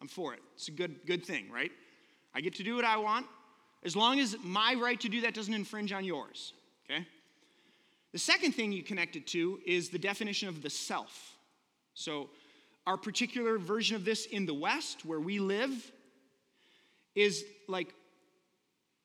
[0.00, 0.40] I'm for it.
[0.54, 1.70] It's a good, good thing, right?
[2.34, 3.26] I get to do what I want
[3.82, 6.52] as long as my right to do that doesn't infringe on yours,
[6.84, 7.06] okay?
[8.12, 11.36] The second thing you connect it to is the definition of the self.
[11.94, 12.30] So,
[12.90, 15.92] our particular version of this in the West, where we live,
[17.14, 17.94] is like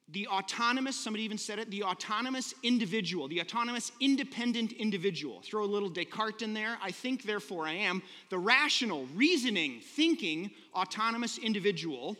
[0.09, 5.39] the autonomous, somebody even said it, the autonomous individual, the autonomous independent individual.
[5.41, 6.79] Throw a little Descartes in there.
[6.81, 8.01] I think, therefore I am.
[8.31, 12.17] The rational, reasoning, thinking, autonomous individual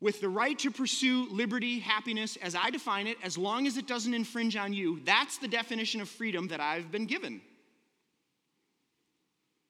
[0.00, 3.86] with the right to pursue liberty, happiness, as I define it, as long as it
[3.86, 5.00] doesn't infringe on you.
[5.04, 7.40] That's the definition of freedom that I've been given,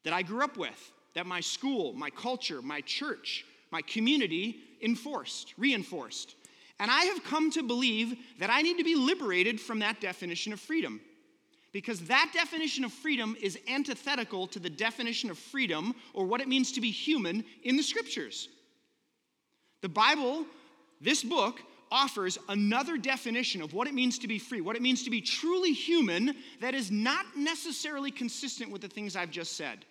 [0.05, 5.55] that I grew up with, that my school, my culture, my church, my community enforced,
[5.57, 6.35] reinforced.
[6.79, 10.53] And I have come to believe that I need to be liberated from that definition
[10.53, 11.01] of freedom.
[11.73, 16.49] Because that definition of freedom is antithetical to the definition of freedom or what it
[16.49, 18.49] means to be human in the scriptures.
[19.81, 20.45] The Bible,
[21.01, 21.61] this book,
[21.91, 25.21] offers another definition of what it means to be free, what it means to be
[25.21, 29.85] truly human, that is not necessarily consistent with the things I've just said.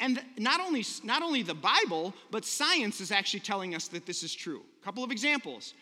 [0.00, 4.22] And not only, not only the Bible, but science is actually telling us that this
[4.22, 4.62] is true.
[4.80, 5.74] A couple of examples.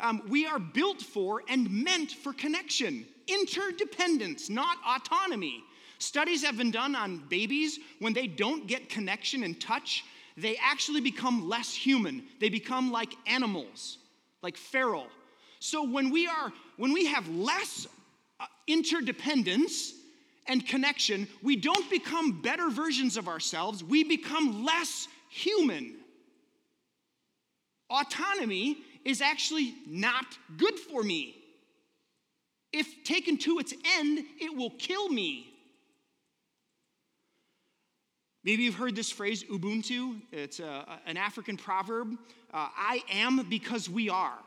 [0.00, 5.62] Um, we are built for and meant for connection, interdependence, not autonomy.
[5.98, 10.04] Studies have been done on babies when they don't get connection and touch,
[10.36, 12.22] they actually become less human.
[12.40, 13.98] They become like animals,
[14.42, 15.06] like feral.
[15.60, 17.86] So when we are when we have less
[18.38, 19.94] uh, interdependence
[20.48, 25.94] and connection, we don't become better versions of ourselves, we become less human.
[27.90, 31.36] Autonomy is actually not good for me.
[32.72, 35.52] If taken to its end, it will kill me.
[38.44, 40.20] Maybe you've heard this phrase, Ubuntu.
[40.30, 42.12] It's a, an African proverb.
[42.54, 44.38] Uh, I am because we are.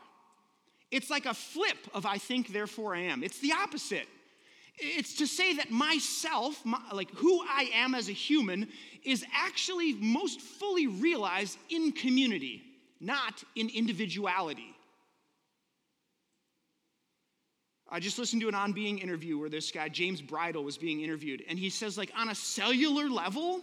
[0.90, 3.22] It's like a flip of I think, therefore I am.
[3.22, 4.08] It's the opposite.
[4.80, 8.68] It's to say that myself, my, like who I am as a human,
[9.04, 12.64] is actually most fully realized in community
[13.00, 14.74] not in individuality.
[17.88, 21.00] I just listened to an on being interview where this guy, James Bridle, was being
[21.00, 23.62] interviewed, and he says, like, on a cellular level,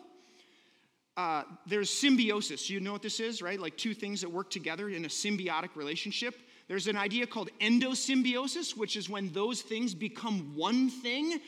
[1.15, 2.69] uh, there's symbiosis.
[2.69, 3.59] You know what this is, right?
[3.59, 6.35] Like two things that work together in a symbiotic relationship.
[6.67, 11.39] There's an idea called endosymbiosis, which is when those things become one thing,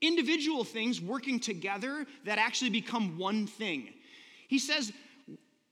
[0.00, 3.92] individual things working together that actually become one thing.
[4.48, 4.92] He says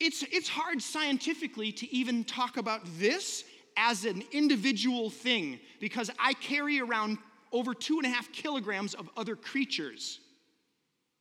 [0.01, 3.45] it's, it's hard scientifically to even talk about this
[3.77, 7.19] as an individual thing because I carry around
[7.53, 10.21] over two and a half kilograms of other creatures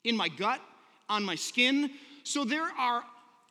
[0.03, 0.59] in my gut,
[1.07, 1.91] on my skin.
[2.23, 3.03] So there are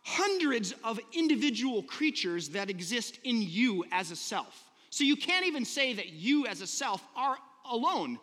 [0.03, 4.71] hundreds of individual creatures that exist in you as a self.
[4.91, 7.37] So you can't even say that you as a self are
[7.71, 8.19] alone.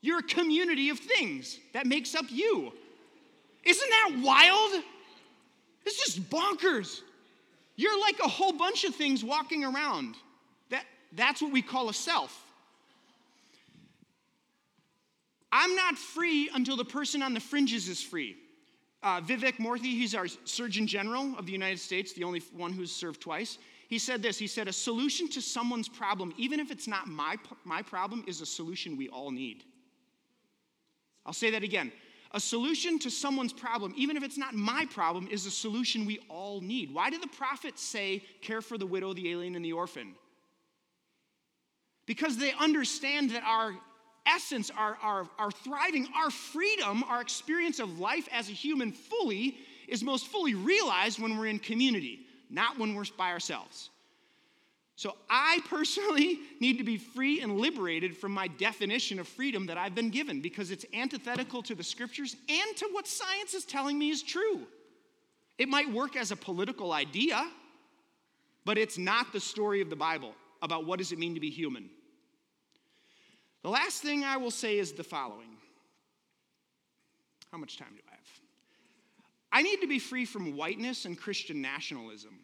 [0.00, 2.72] You're a community of things that makes up you.
[3.64, 4.84] Isn't that wild?
[5.84, 7.00] It's just bonkers.
[7.76, 10.14] You're like a whole bunch of things walking around.
[10.70, 12.44] That, that's what we call a self.
[15.50, 18.36] I'm not free until the person on the fringes is free.
[19.02, 22.90] Uh, Vivek Murthy, he's our Surgeon General of the United States, the only one who's
[22.90, 23.58] served twice.
[23.88, 27.36] He said this He said, A solution to someone's problem, even if it's not my,
[27.64, 29.64] my problem, is a solution we all need.
[31.24, 31.92] I'll say that again.
[32.32, 36.20] A solution to someone's problem, even if it's not my problem, is a solution we
[36.28, 36.92] all need.
[36.92, 40.14] Why do the prophets say, care for the widow, the alien, and the orphan?
[42.04, 43.74] Because they understand that our
[44.28, 49.56] essence, our, our, our thriving, our freedom, our experience of life as a human fully
[49.88, 52.20] is most fully realized when we're in community,
[52.50, 53.90] not when we're by ourselves.
[54.96, 59.78] So I personally need to be free and liberated from my definition of freedom that
[59.78, 63.98] I've been given because it's antithetical to the scriptures and to what science is telling
[63.98, 64.66] me is true.
[65.56, 67.48] It might work as a political idea,
[68.64, 71.50] but it's not the story of the Bible about what does it mean to be
[71.50, 71.90] human.
[73.68, 75.58] The last thing I will say is the following.
[77.52, 78.40] How much time do I have?
[79.52, 82.38] I need to be free from whiteness and Christian nationalism.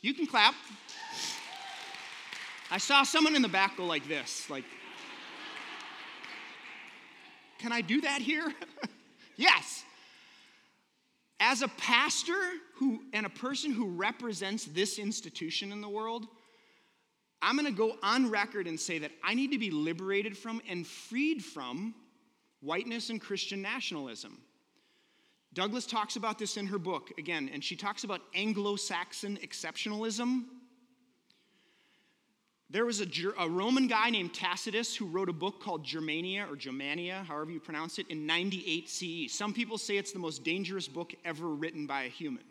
[0.00, 0.56] You can clap.
[2.72, 4.64] I saw someone in the back go like this, like,
[7.60, 8.52] can I do that here?
[9.36, 9.84] yes.
[11.38, 12.34] As a pastor
[12.74, 16.26] who and a person who represents this institution in the world,
[17.40, 20.60] I'm going to go on record and say that I need to be liberated from
[20.68, 21.94] and freed from
[22.60, 24.38] whiteness and Christian nationalism.
[25.54, 30.44] Douglas talks about this in her book again, and she talks about Anglo Saxon exceptionalism.
[32.70, 33.06] There was a,
[33.38, 37.60] a, Roman guy named Tacitus who wrote a book called Germania or Germania, however you
[37.60, 39.32] pronounce it, in 98 CE.
[39.32, 42.44] Some people say it's the most dangerous book ever written by a human.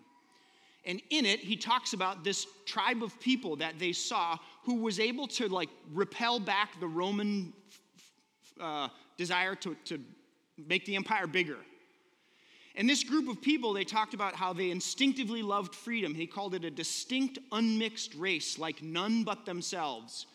[0.87, 5.01] And in it, he talks about this tribe of people that they saw who was
[5.01, 7.53] able to like repel back the Roman
[8.59, 9.99] uh, desire to, to
[10.57, 11.57] make the empire bigger.
[12.75, 16.15] And this group of people, they talked about how they instinctively loved freedom.
[16.15, 20.27] He called it a distinct, unmixed race, like none but themselves.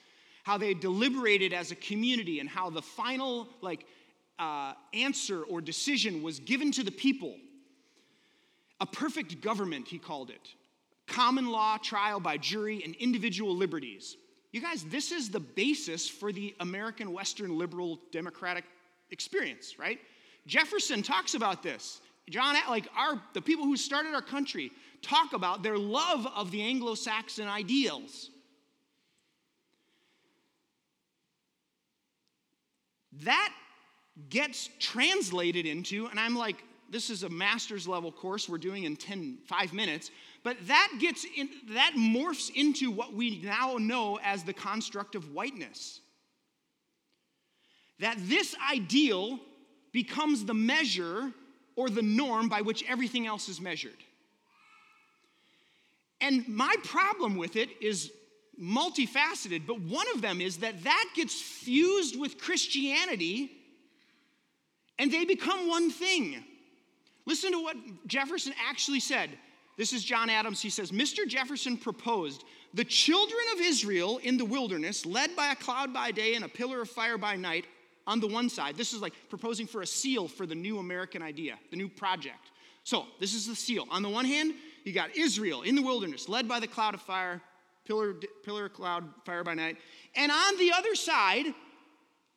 [0.43, 3.87] How they deliberated as a community, and how the final, like,
[4.41, 7.37] uh, answer or decision was given to the people
[8.83, 10.51] a perfect government, he called it.
[11.07, 14.17] Common law, trial by jury, and individual liberties.
[14.51, 18.65] You guys, this is the basis for the American Western liberal democratic
[19.13, 20.01] experience, right?
[20.49, 22.01] Jefferson talks about this.
[22.29, 26.63] John, like our the people who started our country talk about their love of the
[26.63, 28.31] Anglo-Saxon ideals.
[33.23, 33.53] That
[34.29, 38.97] gets translated into, and I'm like, this is a master's level course we're doing in
[38.97, 40.11] 10, five minutes,
[40.45, 45.33] but that gets in, that morphs into what we now know as the construct of
[45.33, 46.01] whiteness.
[47.99, 49.41] That this ideal
[49.93, 51.33] becomes the measure
[51.77, 53.97] or the norm by which everything else is measured.
[56.21, 58.13] And my problem with it is
[58.63, 63.51] multifaceted, but one of them is that that gets fused with Christianity
[64.99, 66.45] and they become one thing.
[67.27, 69.31] Listen to what Jefferson actually said.
[69.77, 70.61] This is John Adams.
[70.61, 71.27] He says, Mr.
[71.27, 72.45] Jefferson proposed
[72.75, 76.49] the children of Israel in the wilderness, led by a cloud by day and a
[76.49, 77.67] pillar of fire by night,
[78.07, 78.77] on the one side.
[78.77, 82.51] This is like proposing for a seal for the new American idea, the new project.
[82.85, 83.87] So, this is the seal.
[83.91, 84.55] On the one hand,
[84.85, 87.41] you got Israel in the wilderness, led by the cloud of fire,
[87.87, 88.15] pillar,
[88.45, 89.77] pillar cloud, fire by night.
[90.17, 91.55] And on the other side,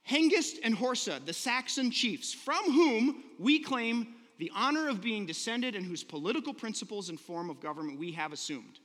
[0.08, 5.76] Hengist and Horsa, the Saxon chiefs, from whom we claim the honor of being descended
[5.76, 8.80] and whose political principles and form of government we have assumed.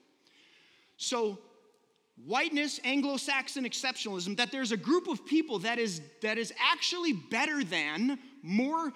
[0.97, 1.39] So,
[2.27, 7.13] whiteness, Anglo Saxon exceptionalism, that there's a group of people that is, that is actually
[7.13, 8.93] better than, more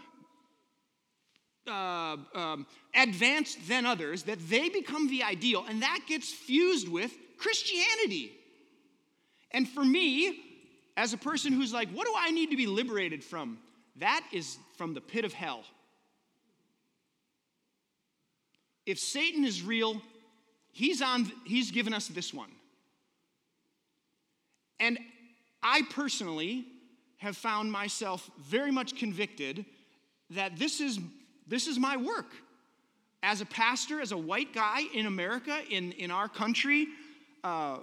[1.66, 7.12] uh, um, advanced than others, that they become the ideal, and that gets fused with
[7.38, 8.32] Christianity.
[9.50, 10.40] And for me,
[10.96, 13.58] as a person who's like, what do I need to be liberated from?
[13.96, 15.64] That is from the pit of hell.
[18.86, 20.00] If Satan is real,
[20.72, 22.50] he's on he's given us this one.
[24.80, 24.98] And
[25.62, 26.66] I personally
[27.18, 29.64] have found myself very much convicted
[30.30, 30.98] that this is
[31.46, 32.32] this is my work.
[33.24, 36.86] as a pastor, as a white guy in America, in, in our country,
[37.42, 37.78] uh,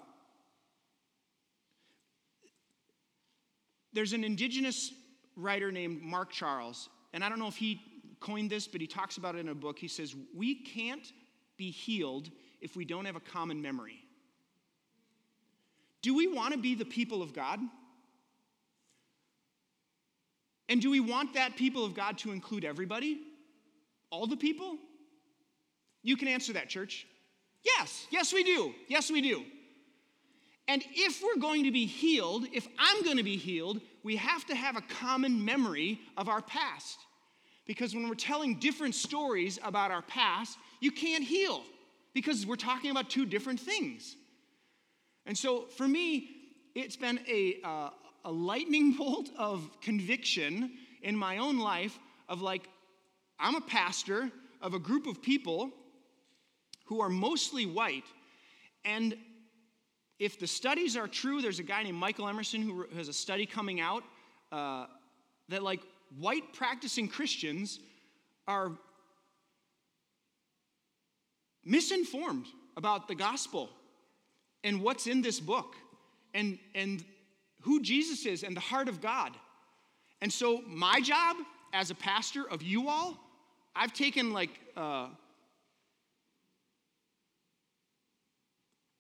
[3.91, 4.93] there's an indigenous
[5.35, 7.81] writer named Mark Charles, and I don't know if he
[8.21, 9.77] coined this, but he talks about it in a book.
[9.77, 11.11] He says, We can't
[11.57, 12.29] be healed
[12.61, 13.99] if we don't have a common memory.
[16.01, 17.59] Do we want to be the people of God?
[20.69, 23.19] And do we want that people of God to include everybody?
[24.09, 24.77] All the people?
[26.01, 27.05] You can answer that, church.
[27.63, 28.73] Yes, yes, we do.
[28.87, 29.43] Yes, we do.
[30.67, 34.45] And if we're going to be healed, if I'm going to be healed, we have
[34.45, 36.97] to have a common memory of our past.
[37.65, 41.63] Because when we're telling different stories about our past, you can't heal
[42.13, 44.15] because we're talking about two different things.
[45.25, 46.29] And so for me,
[46.75, 47.89] it's been a, uh,
[48.25, 51.97] a lightning bolt of conviction in my own life
[52.27, 52.67] of like,
[53.39, 54.29] I'm a pastor
[54.61, 55.71] of a group of people
[56.85, 58.03] who are mostly white.
[58.85, 59.15] And
[60.19, 63.45] if the studies are true, there's a guy named Michael Emerson who has a study
[63.45, 64.03] coming out
[64.51, 64.85] uh,
[65.49, 65.81] that, like,
[66.17, 67.79] white practicing Christians
[68.47, 68.71] are
[71.63, 73.69] misinformed about the gospel
[74.63, 75.75] and what's in this book
[76.33, 77.03] and, and
[77.61, 79.31] who Jesus is and the heart of God.
[80.21, 81.37] And so, my job
[81.73, 83.17] as a pastor of you all,
[83.75, 85.07] I've taken like, uh,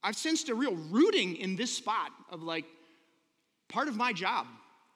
[0.03, 2.65] I've sensed a real rooting in this spot of like
[3.69, 4.47] part of my job.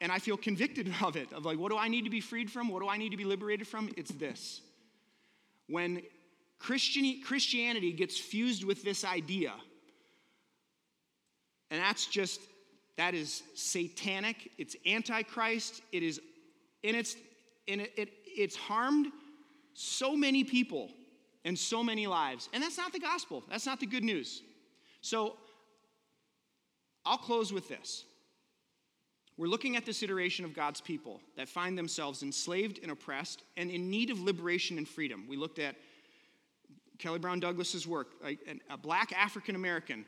[0.05, 2.51] And I feel convicted of it, of like, what do I need to be freed
[2.51, 2.69] from?
[2.69, 3.89] What do I need to be liberated from?
[3.97, 4.61] It's this.
[5.67, 6.03] When
[6.59, 9.51] Christian, Christianity gets fused with this idea,
[11.71, 12.39] and that's just,
[12.97, 16.21] that is satanic, it's antichrist, it is,
[16.83, 17.15] and it's,
[17.67, 19.07] and it, it, it's harmed
[19.73, 20.91] so many people
[21.45, 22.47] and so many lives.
[22.53, 24.43] And that's not the gospel, that's not the good news.
[25.01, 25.37] So
[27.07, 28.05] I'll close with this.
[29.37, 33.69] We're looking at this iteration of God's people that find themselves enslaved and oppressed and
[33.69, 35.25] in need of liberation and freedom.
[35.27, 35.75] We looked at
[36.99, 38.37] Kelly Brown Douglas's work, a,
[38.69, 40.05] a black African American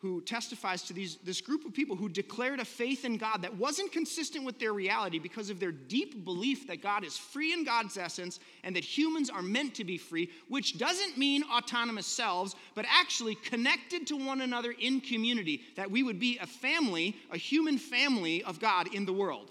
[0.00, 3.54] who testifies to these, this group of people who declared a faith in God that
[3.56, 7.64] wasn't consistent with their reality because of their deep belief that God is free in
[7.64, 12.56] God's essence and that humans are meant to be free, which doesn't mean autonomous selves,
[12.74, 17.36] but actually connected to one another in community, that we would be a family, a
[17.36, 19.50] human family of God in the world.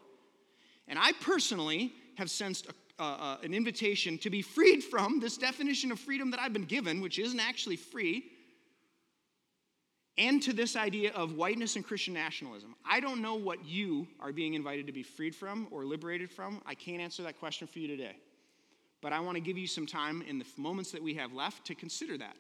[0.88, 2.66] And I personally have sensed
[2.98, 6.64] a, uh, an invitation to be freed from this definition of freedom that I've been
[6.64, 8.32] given, which isn't actually free
[10.20, 12.76] and to this idea of whiteness and Christian nationalism.
[12.88, 16.62] I don't know what you are being invited to be freed from or liberated from.
[16.66, 18.18] I can't answer that question for you today.
[19.02, 21.66] But I want to give you some time in the moments that we have left
[21.68, 22.36] to consider that.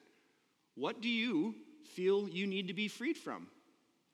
[0.75, 1.55] What do you
[1.95, 3.47] feel you need to be freed from?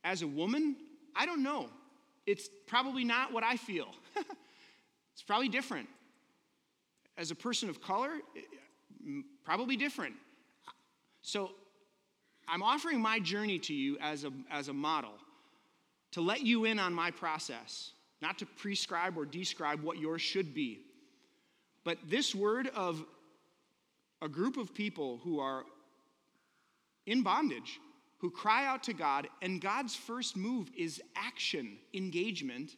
[0.03, 0.75] As a woman,
[1.15, 1.69] I don't know.
[2.27, 3.87] It's probably not what I feel.
[5.13, 5.89] it's probably different.
[7.17, 8.11] As a person of color,
[9.43, 10.13] probably different.
[11.23, 11.51] So
[12.47, 15.13] I'm offering my journey to you as a, as a model
[16.11, 17.91] to let you in on my process,
[18.21, 20.79] not to prescribe or describe what yours should be.
[21.83, 23.03] But this word of
[24.21, 25.65] a group of people who are
[27.05, 27.79] in bondage,
[28.19, 32.71] who cry out to God, and God's first move is action, engagement,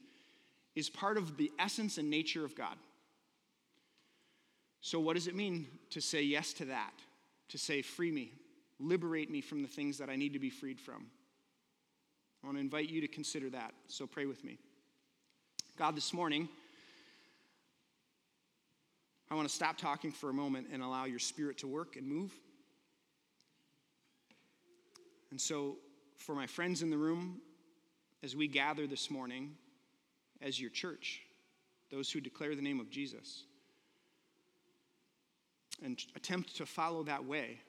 [0.76, 2.76] is part of the essence and nature of God.
[4.82, 6.93] So, what does it mean to say yes to that?
[7.49, 8.32] To say, free me,
[8.80, 11.07] liberate me from the things that I need to be freed from.
[12.43, 14.57] I want to invite you to consider that, so pray with me.
[15.78, 16.47] God, this morning,
[19.30, 22.07] I want to stop talking for a moment and allow your spirit to work and
[22.07, 22.32] move.
[25.32, 25.78] And so,
[26.15, 27.41] for my friends in the room,
[28.23, 29.55] as we gather this morning
[30.41, 31.21] as your church,
[31.91, 33.43] those who declare the name of Jesus,
[35.84, 37.59] and attempt to follow that way,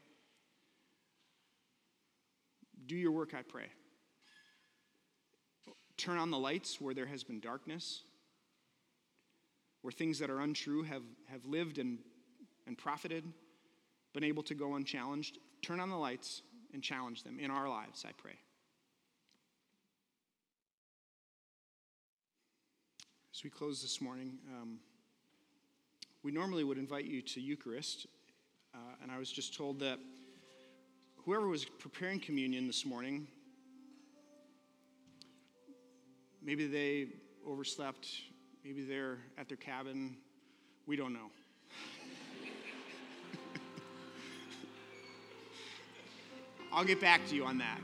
[2.89, 3.67] do your work, I pray.
[5.97, 8.03] Turn on the lights where there has been darkness,
[9.83, 11.99] where things that are untrue have, have lived and,
[12.67, 13.25] and profited,
[14.15, 15.39] been able to go unchallenged.
[15.63, 18.39] Turn on the lights and challenge them in our lives, I pray.
[23.35, 24.79] As we close this morning, um,
[26.23, 28.07] we normally would invite you to Eucharist,
[28.75, 29.99] uh, and I was just told that
[31.25, 33.27] whoever was preparing communion this morning,
[36.43, 37.09] maybe they
[37.47, 38.09] overslept,
[38.65, 40.17] maybe they're at their cabin.
[40.87, 41.31] We don't know.
[46.73, 47.81] I'll get back to you on that.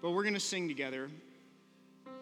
[0.00, 1.08] But we're going to sing together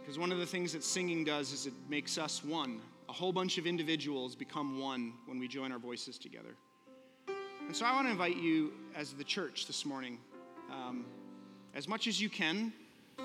[0.01, 2.81] because one of the things that singing does is it makes us one.
[3.09, 6.57] A whole bunch of individuals become one when we join our voices together.
[7.71, 10.18] And so I want to invite you, as the church this morning,
[10.73, 11.05] um,
[11.73, 12.73] as much as you can,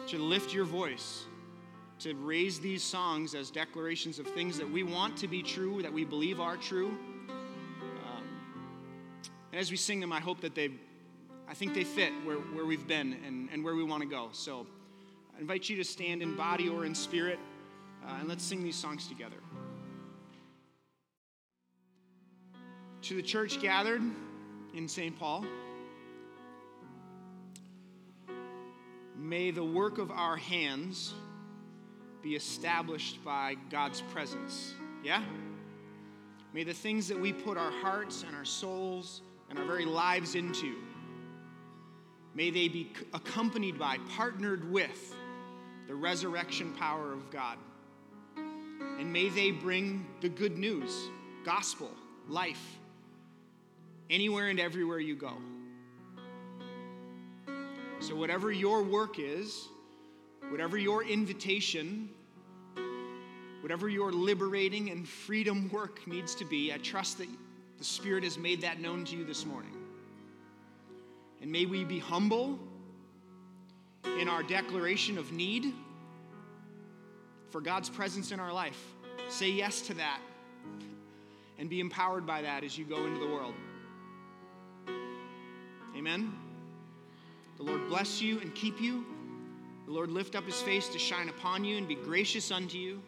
[0.06, 1.26] to lift your voice,
[1.98, 5.92] to raise these songs as declarations of things that we want to be true, that
[5.92, 6.90] we believe are true.
[7.28, 8.24] Um,
[9.52, 10.70] and as we sing them, I hope that they,
[11.50, 14.30] I think they fit where, where we've been and, and where we want to go.
[14.32, 14.68] So
[15.36, 17.40] I invite you to stand in body or in spirit,
[18.08, 19.38] uh, and let's sing these songs together.
[23.02, 24.04] To the church gathered
[24.76, 25.18] in St.
[25.18, 25.46] Paul,
[29.18, 31.14] may the work of our hands
[32.22, 34.74] be established by God's presence.
[35.04, 35.24] Yeah?
[36.54, 40.36] May the things that we put our hearts and our souls and our very lives
[40.36, 40.76] into,
[42.34, 45.16] may they be accompanied by, partnered with
[45.88, 47.58] the resurrection power of God.
[49.00, 51.10] And may they bring the good news,
[51.46, 51.92] gospel,
[52.28, 52.80] life,
[54.10, 55.34] anywhere and everywhere you go.
[58.00, 59.68] So, whatever your work is,
[60.50, 62.10] whatever your invitation,
[63.62, 67.28] whatever your liberating and freedom work needs to be, I trust that
[67.78, 69.72] the Spirit has made that known to you this morning.
[71.42, 72.60] And may we be humble
[74.20, 75.74] in our declaration of need
[77.50, 78.82] for God's presence in our life.
[79.30, 80.20] Say yes to that
[81.58, 83.54] and be empowered by that as you go into the world.
[85.96, 86.34] Amen.
[87.58, 89.06] The Lord bless you and keep you.
[89.86, 93.02] The Lord lift up his face to shine upon you and be gracious unto you.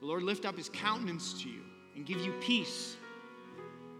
[0.00, 1.60] The Lord lift up his countenance to you
[1.94, 2.96] and give you peace.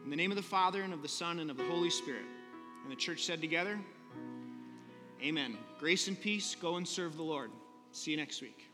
[0.03, 2.25] In the name of the Father, and of the Son, and of the Holy Spirit.
[2.83, 3.79] And the church said together,
[5.23, 5.57] Amen.
[5.79, 6.55] Grace and peace.
[6.55, 7.51] Go and serve the Lord.
[7.93, 8.69] See you next week.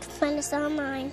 [0.00, 1.12] Find us online